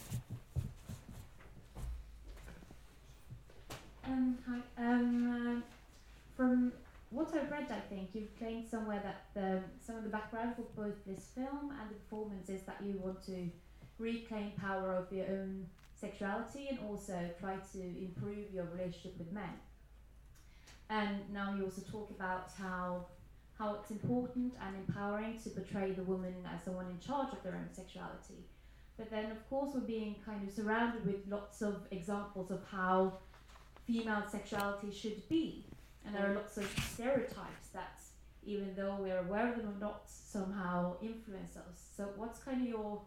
Um, 4.05 4.37
hi. 4.45 4.59
Um, 4.77 5.61
uh, 5.61 5.61
from 6.35 6.73
what 7.09 7.33
I've 7.33 7.49
read, 7.49 7.71
I 7.71 7.79
think 7.89 8.09
you've 8.13 8.37
claimed 8.37 8.67
somewhere 8.69 9.01
that 9.01 9.25
the, 9.33 9.61
some 9.85 9.95
of 9.95 10.03
the 10.03 10.09
background 10.09 10.55
for 10.55 10.63
both 10.75 10.95
this 11.05 11.27
film 11.33 11.71
and 11.79 11.89
the 11.89 11.95
performance 11.95 12.49
is 12.49 12.63
that 12.63 12.77
you 12.83 12.99
want 13.01 13.25
to 13.27 13.49
reclaim 13.99 14.51
power 14.59 14.93
of 14.95 15.11
your 15.15 15.25
own 15.27 15.65
sexuality 16.03 16.67
and 16.69 16.79
also 16.89 17.17
try 17.39 17.55
to 17.73 17.79
improve 18.07 18.45
your 18.53 18.65
relationship 18.73 19.15
with 19.17 19.31
men. 19.31 19.53
And 20.89 21.17
now 21.31 21.55
you 21.55 21.63
also 21.63 21.81
talk 21.81 22.09
about 22.09 22.49
how 22.57 23.07
how 23.57 23.75
it's 23.75 23.91
important 23.91 24.53
and 24.65 24.75
empowering 24.75 25.39
to 25.43 25.49
portray 25.51 25.91
the 25.91 26.03
woman 26.03 26.33
as 26.53 26.65
the 26.65 26.71
one 26.71 26.87
in 26.87 26.99
charge 26.99 27.31
of 27.31 27.41
their 27.43 27.53
own 27.53 27.69
sexuality. 27.71 28.39
But 28.97 29.09
then, 29.09 29.31
of 29.31 29.49
course, 29.49 29.71
we're 29.73 29.81
being 29.81 30.15
kind 30.25 30.47
of 30.47 30.53
surrounded 30.53 31.05
with 31.05 31.27
lots 31.27 31.61
of 31.61 31.87
examples 31.91 32.51
of 32.51 32.61
how 32.71 33.19
female 33.85 34.23
sexuality 34.29 34.91
should 34.91 35.27
be. 35.29 35.65
And 36.05 36.15
there 36.15 36.31
are 36.31 36.35
lots 36.35 36.57
of 36.57 36.67
stereotypes 36.93 37.67
that, 37.73 37.99
even 38.43 38.75
though 38.75 38.97
we're 38.99 39.19
aware 39.19 39.49
of 39.49 39.57
them 39.57 39.73
or 39.75 39.79
not, 39.79 40.01
somehow 40.07 40.95
influence 41.01 41.55
us. 41.57 41.79
So, 41.95 42.09
what's 42.15 42.39
kind 42.39 42.61
of 42.61 42.67
your, 42.67 43.01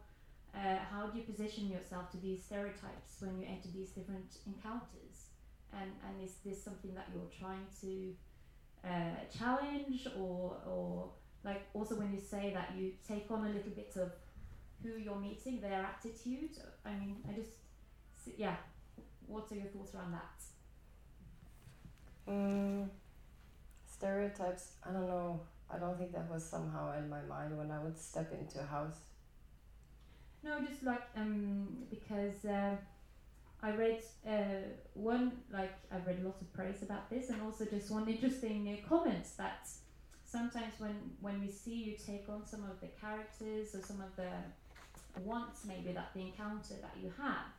uh, 0.55 0.79
how 0.91 1.07
do 1.09 1.19
you 1.19 1.25
position 1.25 1.69
yourself 1.69 2.11
to 2.13 2.17
these 2.19 2.43
stereotypes 2.45 3.21
when 3.21 3.39
you 3.39 3.47
enter 3.47 3.69
these 3.75 3.91
different 3.91 4.39
encounters? 4.47 5.29
And, 5.73 5.91
and 6.07 6.23
is 6.25 6.37
this 6.45 6.63
something 6.63 6.95
that 6.95 7.09
you're 7.13 7.31
trying 7.39 7.67
to 7.83 8.15
uh, 8.89 9.17
challenge 9.37 10.07
or, 10.19 10.57
or 10.67 11.11
like 11.45 11.63
also 11.75 11.97
when 11.97 12.13
you 12.13 12.21
say 12.21 12.53
that 12.55 12.73
you 12.77 12.93
take 13.07 13.31
on 13.31 13.47
a 13.47 13.51
little 13.51 13.73
bit 13.73 13.93
of 13.97 14.13
who 14.83 14.99
you're 14.99 15.17
meeting, 15.17 15.61
their 15.61 15.85
attitude? 15.85 16.57
I 16.85 16.91
mean, 16.91 17.17
I 17.29 17.33
just, 17.33 17.51
yeah, 18.39 18.57
what 19.27 19.51
are 19.51 19.57
your 19.57 19.67
thoughts 19.67 19.95
around 19.95 20.13
that? 20.13 20.43
Mm, 22.33 22.89
stereotypes. 23.87 24.73
I 24.89 24.93
don't 24.93 25.07
know. 25.07 25.41
I 25.71 25.79
don't 25.79 25.99
think 25.99 26.13
that 26.13 26.31
was 26.31 26.45
somehow 26.45 26.97
in 26.97 27.09
my 27.09 27.23
mind 27.23 27.57
when 27.57 27.71
I 27.71 27.83
would 27.83 27.99
step 27.99 28.33
into 28.33 28.61
a 28.61 28.67
house. 28.67 28.99
No, 30.47 30.61
just 30.61 30.85
like 30.85 31.03
um 31.17 31.67
because 31.91 32.45
uh, 32.45 32.77
I 33.61 33.71
read 33.73 34.01
uh, 34.25 34.63
one 34.95 35.33
like 35.53 35.75
I 35.91 35.97
read 36.07 36.23
lots 36.23 36.41
of 36.41 36.53
praise 36.53 36.83
about 36.83 37.11
this, 37.11 37.31
and 37.31 37.43
also 37.43 37.65
just 37.65 37.91
one 37.91 38.09
interesting 38.09 38.61
uh, 38.69 38.89
comments 38.89 39.33
that 39.33 39.69
sometimes 40.25 40.75
when 40.79 40.97
when 41.21 41.41
we 41.41 41.51
see 41.51 41.75
you 41.75 41.97
take 41.97 42.29
on 42.29 42.47
some 42.47 42.63
of 42.63 42.81
the 42.81 42.87
characters 43.01 43.75
or 43.75 43.83
some 43.83 44.01
of 44.01 44.15
the 44.15 44.31
wants 45.25 45.65
maybe 45.65 45.93
that 45.93 46.11
the 46.15 46.21
encounter 46.21 46.75
that 46.81 46.95
you 47.03 47.13
have, 47.19 47.51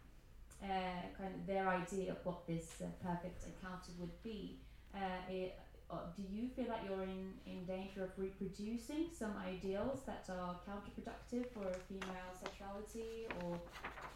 uh, 0.63 1.02
kind 1.17 1.36
of 1.36 1.45
their 1.45 1.67
idea 1.67 2.12
of 2.12 2.19
what 2.23 2.47
this 2.47 2.82
uh, 2.82 2.86
perfect 3.06 3.43
encounter 3.52 3.91
would 4.00 4.23
be. 4.23 4.60
Uh, 4.95 5.30
it, 5.30 5.60
do 6.15 6.21
you 6.21 6.47
feel 6.50 6.65
that 6.65 6.84
you're 6.84 7.04
in, 7.04 7.34
in 7.45 7.65
danger 7.65 8.04
of 8.04 8.10
reproducing 8.17 9.06
some 9.17 9.34
ideals 9.38 10.00
that 10.06 10.26
are 10.30 10.56
counterproductive 10.67 11.45
for 11.54 11.63
female 11.88 12.32
sexuality, 12.43 13.28
or 13.43 13.58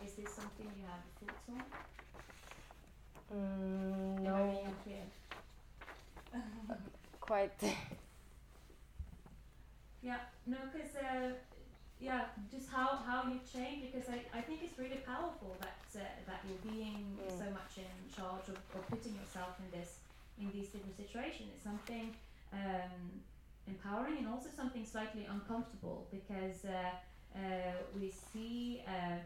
is 0.05 0.13
this 0.13 0.33
something 0.33 0.67
you 0.77 0.83
have 0.85 1.03
thoughts 1.19 1.49
on? 1.49 1.63
Mm, 3.33 4.19
no, 4.23 4.63
quite. 7.21 7.51
Yeah, 10.01 10.17
no, 10.45 10.57
because 10.73 10.95
uh, 10.95 11.29
yeah, 11.99 12.25
just 12.51 12.69
how 12.69 12.97
how 13.05 13.23
you 13.29 13.39
change 13.45 13.91
because 13.93 14.09
I, 14.09 14.37
I 14.37 14.41
think 14.41 14.61
it's 14.63 14.77
really 14.77 15.01
powerful 15.05 15.55
that 15.59 15.77
uh, 15.95 16.05
that 16.27 16.41
you're 16.47 16.71
being 16.73 17.17
Mm. 17.21 17.37
so 17.37 17.45
much 17.51 17.77
in 17.77 17.93
charge 18.09 18.47
of, 18.49 18.57
of 18.75 18.87
putting 18.89 19.13
yourself 19.15 19.59
in 19.59 19.79
this 19.79 19.99
in 20.39 20.51
these 20.51 20.69
different 20.69 20.95
situations. 20.97 21.49
It's 21.55 21.63
something 21.63 22.15
um, 22.53 23.21
empowering 23.67 24.17
and 24.17 24.27
also 24.27 24.49
something 24.55 24.85
slightly 24.85 25.27
uncomfortable 25.29 26.07
because 26.11 26.65
uh, 26.65 26.91
uh, 27.35 27.73
we 27.97 28.11
see 28.33 28.83
uh, 28.87 29.19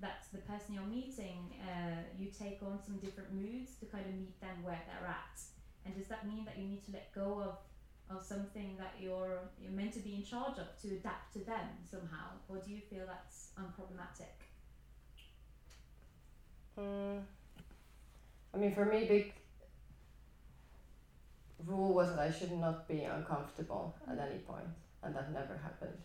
that 0.00 0.24
the 0.32 0.38
person 0.38 0.74
you're 0.74 0.84
meeting, 0.84 1.52
uh, 1.62 2.02
you 2.18 2.28
take 2.28 2.60
on 2.62 2.78
some 2.84 2.96
different 2.98 3.32
moods 3.32 3.74
to 3.80 3.86
kind 3.86 4.04
of 4.06 4.14
meet 4.14 4.38
them 4.40 4.62
where 4.62 4.80
they're 4.86 5.08
at. 5.08 5.40
And 5.84 5.96
does 5.96 6.06
that 6.08 6.26
mean 6.26 6.44
that 6.44 6.58
you 6.58 6.68
need 6.68 6.84
to 6.86 6.92
let 6.92 7.12
go 7.14 7.40
of 7.42 7.56
of 8.10 8.22
something 8.22 8.74
that 8.78 8.94
you're 8.98 9.38
you're 9.60 9.72
meant 9.72 9.92
to 9.92 10.00
be 10.00 10.14
in 10.14 10.24
charge 10.24 10.58
of 10.58 10.68
to 10.80 10.88
adapt 10.88 11.32
to 11.34 11.40
them 11.40 11.68
somehow, 11.90 12.28
or 12.48 12.56
do 12.56 12.70
you 12.70 12.80
feel 12.80 13.04
that's 13.06 13.50
unproblematic? 13.58 14.32
Mm, 16.78 17.22
I 18.54 18.56
mean, 18.56 18.74
for 18.74 18.84
me, 18.86 19.06
big 19.06 19.34
rule 21.66 21.92
was 21.94 22.10
that 22.10 22.18
I 22.18 22.30
should 22.30 22.52
not 22.52 22.86
be 22.88 23.02
uncomfortable 23.02 23.96
at 24.06 24.16
mm. 24.16 24.26
any 24.30 24.38
point, 24.38 24.68
and 25.02 25.14
that 25.14 25.32
never 25.32 25.56
happened. 25.56 25.98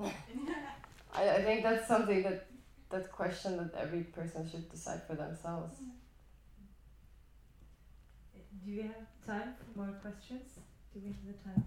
Mm. 0.00 0.12
I, 1.14 1.28
I 1.30 1.42
think 1.42 1.62
that's 1.62 1.88
something 1.88 2.22
that 2.22 2.46
that 2.90 3.10
question 3.12 3.56
that 3.56 3.74
every 3.74 4.02
person 4.02 4.48
should 4.48 4.70
decide 4.70 5.02
for 5.06 5.14
themselves. 5.14 5.78
Mm. 5.80 5.98
Do 8.64 8.70
we 8.70 8.82
have 8.82 9.06
time 9.26 9.54
for 9.56 9.78
more 9.78 9.92
questions? 10.00 10.58
Do 10.92 11.00
we 11.00 11.08
have 11.08 11.26
the 11.26 11.32
time? 11.44 11.64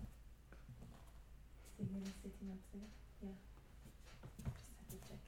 Sigrid 1.78 2.03
is 2.03 2.13
sitting 2.22 2.49
up 2.51 2.61
there. 2.74 2.89
Yeah. 3.24 3.38
Just 4.45 4.65
have 4.78 4.88
to 4.89 4.97
check. 5.07 5.19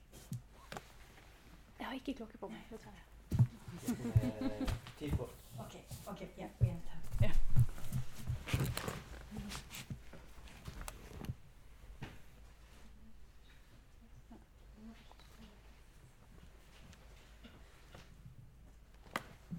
Jeg 1.79 1.87
har 1.87 1.93
ikke 1.93 2.13
klokke 2.13 2.37
på 2.37 2.47
meg. 2.47 2.61
Det 2.69 2.79
tar 2.79 2.91
jeg. 2.97 4.61
Øh, 4.61 4.82
Tid 5.03 5.17
på. 5.17 5.27
Okay, 5.59 5.81
okay, 6.07 6.27
yeah, 6.37 6.47
we 6.61 6.67
have 6.67 6.79
time. 6.87 7.01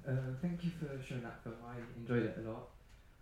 Uh, 0.07 0.13
thank 0.41 0.65
you 0.65 0.71
for 0.71 0.89
showing 1.07 1.23
that 1.23 1.43
film. 1.43 1.57
I 1.67 1.77
enjoyed 2.01 2.23
it 2.23 2.39
a 2.39 2.49
lot. 2.49 2.71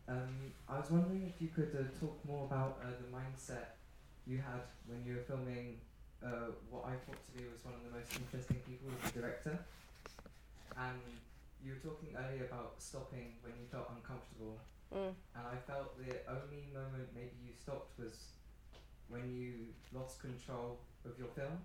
Um, 0.08 0.52
I 0.68 0.78
was 0.78 0.90
wondering 0.92 1.26
if 1.26 1.42
you 1.42 1.48
could 1.48 1.74
uh, 1.74 1.82
talk 1.98 2.16
more 2.24 2.46
about 2.46 2.78
uh, 2.84 2.90
the 3.02 3.08
mindset 3.10 3.66
you 4.28 4.38
had 4.38 4.62
when 4.86 5.04
you 5.04 5.14
were 5.16 5.22
filming 5.22 5.80
uh, 6.22 6.54
what 6.70 6.84
I 6.84 6.94
thought 7.02 7.18
to 7.26 7.32
be 7.36 7.42
was 7.50 7.64
one 7.64 7.74
of 7.74 7.82
the 7.82 7.98
most 7.98 8.14
interesting 8.14 8.58
people 8.68 8.90
as 9.02 9.10
a 9.10 9.12
director. 9.12 9.58
And 10.76 11.02
you 11.62 11.72
were 11.74 11.82
talking 11.82 12.10
earlier 12.18 12.44
about 12.50 12.74
stopping 12.82 13.38
when 13.42 13.54
you 13.54 13.66
felt 13.70 13.88
uncomfortable. 13.94 14.58
Mm. 14.92 15.14
And 15.38 15.44
I 15.46 15.56
felt 15.56 15.96
the 15.96 16.20
only 16.28 16.68
moment 16.74 17.08
maybe 17.14 17.38
you 17.40 17.54
stopped 17.54 17.96
was 17.98 18.36
when 19.08 19.30
you 19.32 19.72
lost 19.94 20.20
control 20.20 20.80
of 21.04 21.16
your 21.18 21.28
film. 21.32 21.62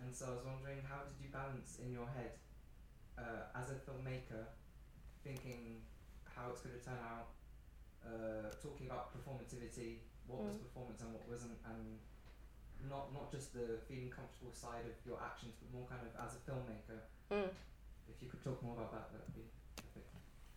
And 0.00 0.14
so 0.14 0.26
I 0.26 0.30
was 0.38 0.44
wondering, 0.46 0.80
how 0.88 1.02
did 1.06 1.18
you 1.20 1.28
balance 1.30 1.78
in 1.82 1.92
your 1.92 2.06
head 2.06 2.38
uh, 3.18 3.50
as 3.54 3.70
a 3.70 3.78
filmmaker, 3.82 4.46
thinking 5.22 5.82
how 6.24 6.50
it's 6.50 6.62
going 6.62 6.78
to 6.78 6.82
turn 6.82 6.98
out, 7.02 7.34
uh, 8.06 8.48
talking 8.62 8.86
about 8.86 9.10
performativity, 9.10 10.06
what 10.26 10.44
was 10.46 10.54
Mm. 10.56 10.62
performance 10.70 11.00
and 11.02 11.10
what 11.12 11.26
wasn't, 11.28 11.58
and 11.66 11.98
not 12.88 13.10
not 13.12 13.26
just 13.32 13.52
the 13.54 13.80
feeling 13.88 14.10
comfortable 14.10 14.52
side 14.54 14.86
of 14.86 14.94
your 15.04 15.18
actions, 15.18 15.54
but 15.58 15.66
more 15.74 15.86
kind 15.90 16.02
of 16.06 16.14
as 16.14 16.38
a 16.38 16.40
filmmaker. 16.46 17.00
Mm. 17.30 17.50
If 18.08 18.22
you 18.22 18.28
could 18.28 18.42
talk 18.42 18.62
more 18.62 18.74
about 18.74 18.92
that, 18.92 19.12
that 19.12 19.20
would 19.26 19.34
be 19.34 19.42
perfect. 19.76 20.06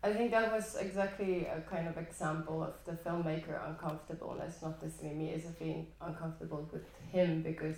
I 0.03 0.13
think 0.13 0.31
that 0.31 0.51
was 0.51 0.75
exactly 0.75 1.45
a 1.45 1.61
kind 1.61 1.87
of 1.87 1.97
example 1.97 2.63
of 2.63 2.73
the 2.85 2.93
filmmaker 2.93 3.67
uncomfortableness, 3.67 4.61
not 4.61 4.81
necessarily 4.81 5.15
me 5.15 5.33
as 5.33 5.43
being 5.59 5.87
uncomfortable 6.01 6.67
with 6.71 6.85
him 7.11 7.43
because 7.43 7.77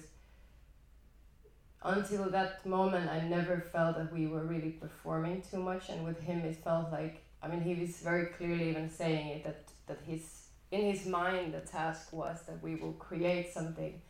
until 1.83 2.29
that 2.29 2.65
moment 2.65 3.09
I 3.09 3.21
never 3.27 3.59
felt 3.59 3.97
that 3.97 4.13
we 4.13 4.27
were 4.27 4.43
really 4.43 4.71
performing 4.71 5.41
too 5.41 5.61
much 5.61 5.89
and 5.89 6.05
with 6.05 6.21
him 6.21 6.39
it 6.39 6.55
felt 6.63 6.91
like 6.91 7.23
I 7.41 7.47
mean 7.47 7.61
he 7.61 7.75
was 7.75 7.97
very 7.97 8.27
clearly 8.27 8.69
even 8.69 8.89
saying 8.89 9.27
it 9.27 9.43
that, 9.43 9.63
that 9.87 9.99
his 10.07 10.47
in 10.71 10.81
his 10.81 11.05
mind 11.05 11.53
the 11.53 11.59
task 11.59 12.13
was 12.13 12.41
that 12.43 12.63
we 12.63 12.75
will 12.75 12.93
create 12.93 13.53
something 13.53 14.01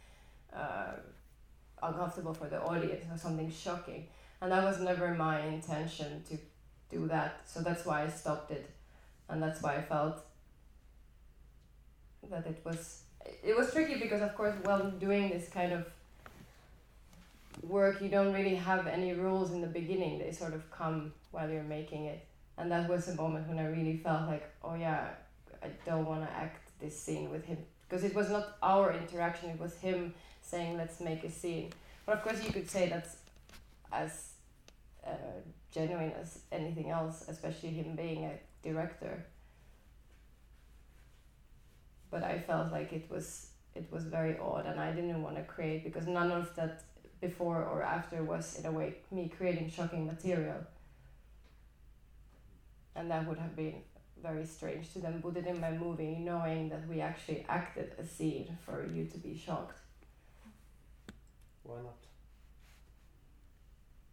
uh, 0.56 0.92
uncomfortable 1.82 2.34
for 2.34 2.48
the 2.48 2.62
audience 2.62 3.06
or 3.12 3.18
something 3.18 3.52
shocking 3.52 4.08
and 4.44 4.52
that 4.52 4.62
was 4.62 4.82
never 4.82 5.14
my 5.16 5.40
intention 5.40 6.22
to 6.30 6.38
do 6.94 7.08
that. 7.08 7.40
So 7.46 7.62
that's 7.62 7.86
why 7.86 8.04
I 8.04 8.10
stopped 8.10 8.52
it, 8.52 8.70
and 9.30 9.42
that's 9.42 9.62
why 9.62 9.78
I 9.78 9.82
felt 9.82 10.18
that 12.30 12.46
it 12.46 12.62
was 12.66 13.04
it 13.42 13.56
was 13.56 13.72
tricky 13.72 13.96
because 13.96 14.22
of 14.22 14.36
course 14.36 14.54
while 14.64 14.92
doing 14.92 15.30
this 15.30 15.48
kind 15.50 15.72
of 15.72 15.86
work 17.62 18.02
you 18.02 18.10
don't 18.10 18.34
really 18.34 18.56
have 18.56 18.86
any 18.88 19.14
rules 19.14 19.52
in 19.52 19.62
the 19.62 19.68
beginning. 19.68 20.20
They 20.20 20.32
sort 20.34 20.54
of 20.54 20.70
come 20.72 21.14
while 21.32 21.50
you're 21.50 21.64
making 21.64 22.06
it. 22.06 22.26
And 22.58 22.72
that 22.72 22.90
was 22.90 23.08
a 23.08 23.16
moment 23.16 23.48
when 23.48 23.60
i 23.60 23.66
really 23.66 23.98
felt 23.98 24.28
like 24.28 24.46
oh 24.64 24.76
yeah 24.76 25.08
i 25.64 25.70
don't 25.86 26.06
want 26.06 26.22
to 26.22 26.32
act 26.36 26.70
this 26.82 27.00
scene 27.00 27.30
with 27.32 27.46
him. 27.46 27.60
Because 27.88 28.04
it 28.04 28.14
was 28.14 28.30
not 28.30 28.58
our 28.62 28.94
interaction. 28.94 29.50
It 29.50 29.60
was 29.60 29.76
him 29.78 30.14
saying 30.42 30.78
let's 30.78 31.00
make 31.00 31.24
a 31.24 31.32
scene. 31.32 31.72
But 32.06 32.18
of 32.18 32.24
course 32.24 32.44
you 32.46 32.52
could 32.52 32.70
say 32.70 32.90
that's 32.90 33.16
as 33.94 34.33
uh, 35.06 35.40
genuine 35.72 36.12
as 36.20 36.40
anything 36.52 36.90
else, 36.90 37.26
especially 37.28 37.70
him 37.70 37.96
being 37.96 38.26
a 38.26 38.40
director. 38.62 39.26
But 42.10 42.24
I 42.24 42.40
felt 42.40 42.72
like 42.72 42.94
it 42.94 43.10
was 43.10 43.48
it 43.76 43.92
was 43.92 44.04
very 44.06 44.38
odd, 44.38 44.66
and 44.68 44.80
I 44.80 44.92
didn't 44.92 45.22
want 45.22 45.36
to 45.38 45.44
create 45.44 45.84
because 45.84 46.08
none 46.08 46.32
of 46.32 46.56
that 46.56 46.84
before 47.22 47.64
or 47.64 47.82
after 47.82 48.24
was 48.24 48.60
in 48.60 48.66
a 48.66 48.72
way 48.72 48.96
me 49.12 49.32
creating 49.36 49.70
shocking 49.70 50.06
material, 50.06 50.60
and 52.96 53.10
that 53.10 53.28
would 53.28 53.40
have 53.40 53.56
been 53.56 53.82
very 54.22 54.46
strange 54.46 54.94
to 54.94 55.00
then 55.00 55.22
put 55.22 55.36
it 55.38 55.46
in 55.48 55.60
my 55.60 55.72
movie, 55.72 56.16
knowing 56.20 56.70
that 56.70 56.88
we 56.88 57.02
actually 57.02 57.46
acted 57.50 57.92
a 58.00 58.06
scene 58.06 58.58
for 58.66 58.86
you 58.86 59.06
to 59.06 59.18
be 59.18 59.36
shocked. 59.36 59.80
Why 61.64 61.78
not? 61.78 61.98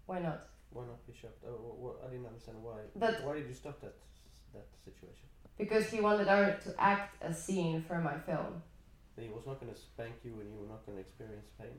Why 0.07 0.19
not? 0.21 0.47
Why 0.71 0.85
not 0.87 1.05
be 1.07 1.13
shocked? 1.13 1.43
Oh, 1.47 1.51
wh- 1.65 1.79
wh- 1.83 2.07
I 2.07 2.11
didn't 2.11 2.27
understand 2.27 2.63
why. 2.63 2.79
That- 2.97 3.25
why 3.25 3.35
did 3.35 3.47
you 3.49 3.55
stop 3.55 3.81
that 3.81 3.95
that 4.55 4.67
situation? 4.85 5.27
Because 5.59 5.91
he 5.91 6.01
wanted 6.01 6.29
our 6.29 6.53
to 6.65 6.75
act 6.79 7.23
a 7.23 7.33
scene 7.35 7.83
for 7.83 7.99
my 8.01 8.19
film. 8.19 8.63
He 9.19 9.29
was 9.29 9.47
not 9.47 9.61
going 9.61 9.73
to 9.73 9.79
spank 9.79 10.15
you, 10.25 10.33
and 10.41 10.51
you 10.51 10.59
were 10.61 10.67
not 10.75 10.87
going 10.87 10.97
to 10.97 11.03
experience 11.03 11.49
pain. 11.59 11.77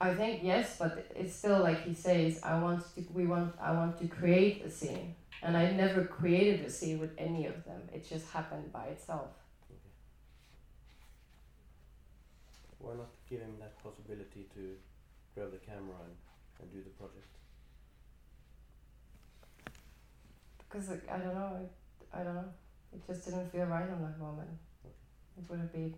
I 0.00 0.14
think 0.14 0.42
yes, 0.44 0.76
but 0.78 0.92
it's 1.16 1.34
still 1.34 1.60
like 1.60 1.82
he 1.82 1.94
says. 1.94 2.40
I 2.44 2.62
want 2.62 2.84
to. 2.94 3.04
We 3.12 3.26
want. 3.26 3.54
I 3.58 3.72
want 3.72 3.98
to 3.98 4.06
create 4.06 4.64
a 4.64 4.70
scene, 4.70 5.14
and 5.42 5.56
I 5.56 5.72
never 5.72 6.04
created 6.04 6.64
a 6.66 6.70
scene 6.70 6.98
with 7.00 7.12
any 7.18 7.46
of 7.46 7.64
them. 7.64 7.80
It 7.92 8.06
just 8.08 8.26
happened 8.30 8.70
by 8.72 8.84
itself. 8.94 9.30
Okay. 9.70 9.90
Why 12.78 12.94
not 12.94 13.08
give 13.28 13.40
him 13.40 13.54
that 13.58 13.82
possibility 13.82 14.46
to 14.54 14.76
grab 15.34 15.50
the 15.50 15.58
camera 15.58 15.96
and, 16.04 16.14
and 16.60 16.72
do 16.72 16.78
the 16.82 16.90
project? 16.90 17.26
Because 20.58 20.88
like, 20.90 21.08
I 21.10 21.18
don't 21.18 21.34
know. 21.34 21.58
It, 21.62 21.70
I 22.12 22.22
don't 22.22 22.34
know. 22.34 22.48
It 22.92 23.06
just 23.06 23.24
didn't 23.24 23.50
feel 23.50 23.66
right 23.66 23.88
on 23.88 24.02
that 24.02 24.18
moment. 24.18 24.48
It 24.84 25.50
would 25.50 25.60
have 25.60 25.72
been. 25.72 25.94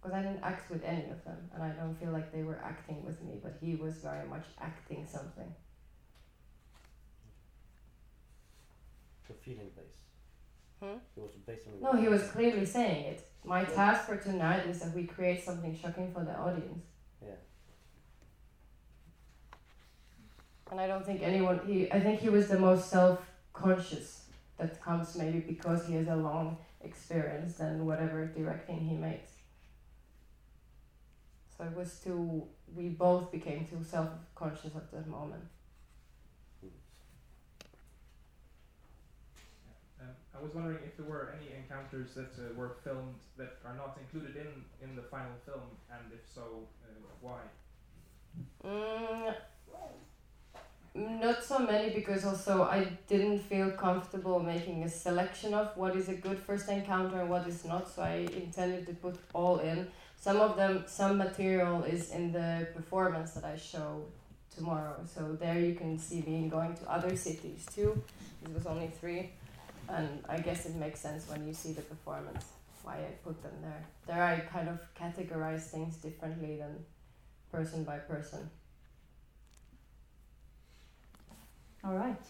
Because 0.00 0.14
I 0.14 0.22
didn't 0.22 0.42
act 0.42 0.70
with 0.70 0.84
any 0.84 1.10
of 1.10 1.24
them, 1.24 1.50
and 1.52 1.62
I 1.62 1.70
don't 1.70 1.94
feel 1.94 2.12
like 2.12 2.32
they 2.32 2.42
were 2.42 2.60
acting 2.62 3.04
with 3.04 3.20
me. 3.22 3.40
But 3.42 3.56
he 3.60 3.74
was 3.74 3.94
very 3.94 4.28
much 4.28 4.44
acting 4.60 5.06
something. 5.10 5.52
The 9.26 9.34
feeling 9.34 9.70
base. 9.76 9.98
Hmm? 10.80 10.98
It 11.16 11.20
was 11.20 11.32
based 11.46 11.66
on. 11.66 11.80
No, 11.80 12.00
he 12.00 12.08
was 12.08 12.22
clearly 12.28 12.64
saying 12.64 13.04
it. 13.06 13.28
My 13.44 13.64
task 13.64 14.06
for 14.06 14.16
tonight 14.16 14.66
is 14.66 14.80
that 14.80 14.94
we 14.94 15.04
create 15.04 15.42
something 15.44 15.76
shocking 15.76 16.12
for 16.12 16.24
the 16.24 16.36
audience. 16.36 16.84
Yeah. 17.22 17.30
And 20.70 20.80
I 20.80 20.86
don't 20.86 21.04
think 21.04 21.22
anyone 21.22 21.60
he 21.66 21.90
I 21.90 22.00
think 22.00 22.20
he 22.20 22.28
was 22.28 22.48
the 22.48 22.58
most 22.58 22.90
self 22.90 23.20
conscious 23.52 24.24
that 24.58 24.80
comes 24.82 25.16
maybe 25.16 25.40
because 25.40 25.86
he 25.86 25.94
has 25.94 26.08
a 26.08 26.16
long 26.16 26.58
experience 26.82 27.54
than 27.54 27.86
whatever 27.86 28.26
directing 28.26 28.80
he 28.80 28.94
makes. 28.94 29.32
So 31.56 31.64
it 31.64 31.76
was 31.76 31.98
too 32.00 32.44
we 32.76 32.88
both 32.88 33.32
became 33.32 33.64
too 33.66 33.82
self 33.82 34.10
conscious 34.34 34.76
at 34.76 34.90
that 34.92 35.06
moment. 35.08 35.44
Um, 40.00 40.14
I 40.36 40.42
was 40.42 40.54
wondering 40.54 40.78
if 40.84 40.96
there 40.96 41.06
were 41.06 41.34
any 41.36 41.56
encounters 41.56 42.14
that 42.14 42.32
uh, 42.38 42.54
were 42.54 42.76
filmed 42.84 43.14
that 43.36 43.58
are 43.64 43.74
not 43.74 43.98
included 44.00 44.36
in, 44.36 44.64
in 44.88 44.94
the 44.94 45.02
final 45.02 45.32
film, 45.44 45.62
and 45.90 46.12
if 46.12 46.20
so, 46.32 46.68
uh, 46.84 46.88
why? 47.20 47.40
Mm, 48.64 49.34
not 50.94 51.44
so 51.44 51.58
many 51.58 51.90
because 51.90 52.24
also 52.24 52.62
I 52.62 52.84
didn't 53.06 53.40
feel 53.40 53.70
comfortable 53.70 54.40
making 54.40 54.84
a 54.84 54.88
selection 54.88 55.54
of 55.54 55.76
what 55.76 55.96
is 55.96 56.08
a 56.08 56.14
good 56.14 56.38
first 56.38 56.68
encounter 56.68 57.20
and 57.20 57.30
what 57.30 57.46
is 57.46 57.64
not, 57.64 57.88
so 57.92 58.02
I 58.02 58.26
intended 58.34 58.86
to 58.86 58.94
put 58.94 59.16
all 59.32 59.58
in. 59.58 59.88
Some 60.20 60.40
of 60.40 60.56
them, 60.56 60.84
some 60.86 61.16
material 61.16 61.84
is 61.84 62.10
in 62.10 62.32
the 62.32 62.68
performance 62.74 63.32
that 63.32 63.44
I 63.44 63.56
show 63.56 64.04
tomorrow, 64.54 64.96
so 65.04 65.36
there 65.38 65.60
you 65.60 65.74
can 65.74 65.98
see 65.98 66.22
me 66.22 66.48
going 66.48 66.74
to 66.74 66.90
other 66.90 67.16
cities 67.16 67.64
too. 67.74 68.02
This 68.42 68.54
was 68.54 68.66
only 68.66 68.88
three, 68.88 69.30
and 69.88 70.24
I 70.28 70.38
guess 70.38 70.66
it 70.66 70.74
makes 70.74 71.00
sense 71.00 71.28
when 71.28 71.46
you 71.46 71.54
see 71.54 71.72
the 71.72 71.82
performance 71.82 72.44
why 72.82 72.94
I 72.94 73.10
put 73.22 73.42
them 73.42 73.52
there. 73.62 73.84
There 74.06 74.22
I 74.22 74.40
kind 74.40 74.68
of 74.68 74.80
categorize 74.94 75.64
things 75.70 75.96
differently 75.96 76.56
than 76.56 76.84
person 77.52 77.84
by 77.84 77.98
person. 77.98 78.50
All 81.84 81.94
right. 81.94 82.20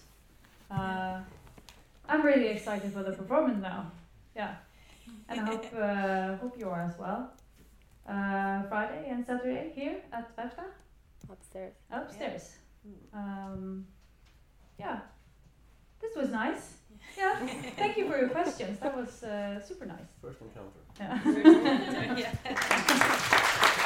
Uh, 0.70 1.20
I'm 2.08 2.22
really 2.24 2.48
excited 2.48 2.92
for 2.92 3.02
the 3.02 3.12
performance 3.12 3.60
now. 3.62 3.90
Yeah, 4.36 4.54
and 5.28 5.40
I 5.40 5.44
hope 5.44 5.66
uh, 5.76 6.36
hope 6.36 6.58
you 6.58 6.68
are 6.68 6.82
as 6.82 6.98
well. 6.98 7.32
Uh, 8.06 8.62
Friday 8.68 9.08
and 9.10 9.24
Saturday 9.26 9.70
here 9.74 9.96
at 10.12 10.34
Vefta 10.36 10.64
Upstairs. 11.30 11.74
upstairs. 11.90 12.56
Um, 13.12 13.86
yeah, 14.78 15.00
this 16.00 16.16
was 16.16 16.30
nice. 16.30 16.74
Yeah. 17.16 17.46
Thank 17.76 17.96
you 17.98 18.08
for 18.08 18.16
your 18.18 18.28
questions. 18.30 18.78
That 18.78 18.96
was 18.96 19.22
uh, 19.22 19.60
super 19.60 19.86
nice. 19.86 20.08
First 20.22 20.38
encounter. 20.40 20.80
Yeah. 20.98 21.18
Yeah. 22.24 23.84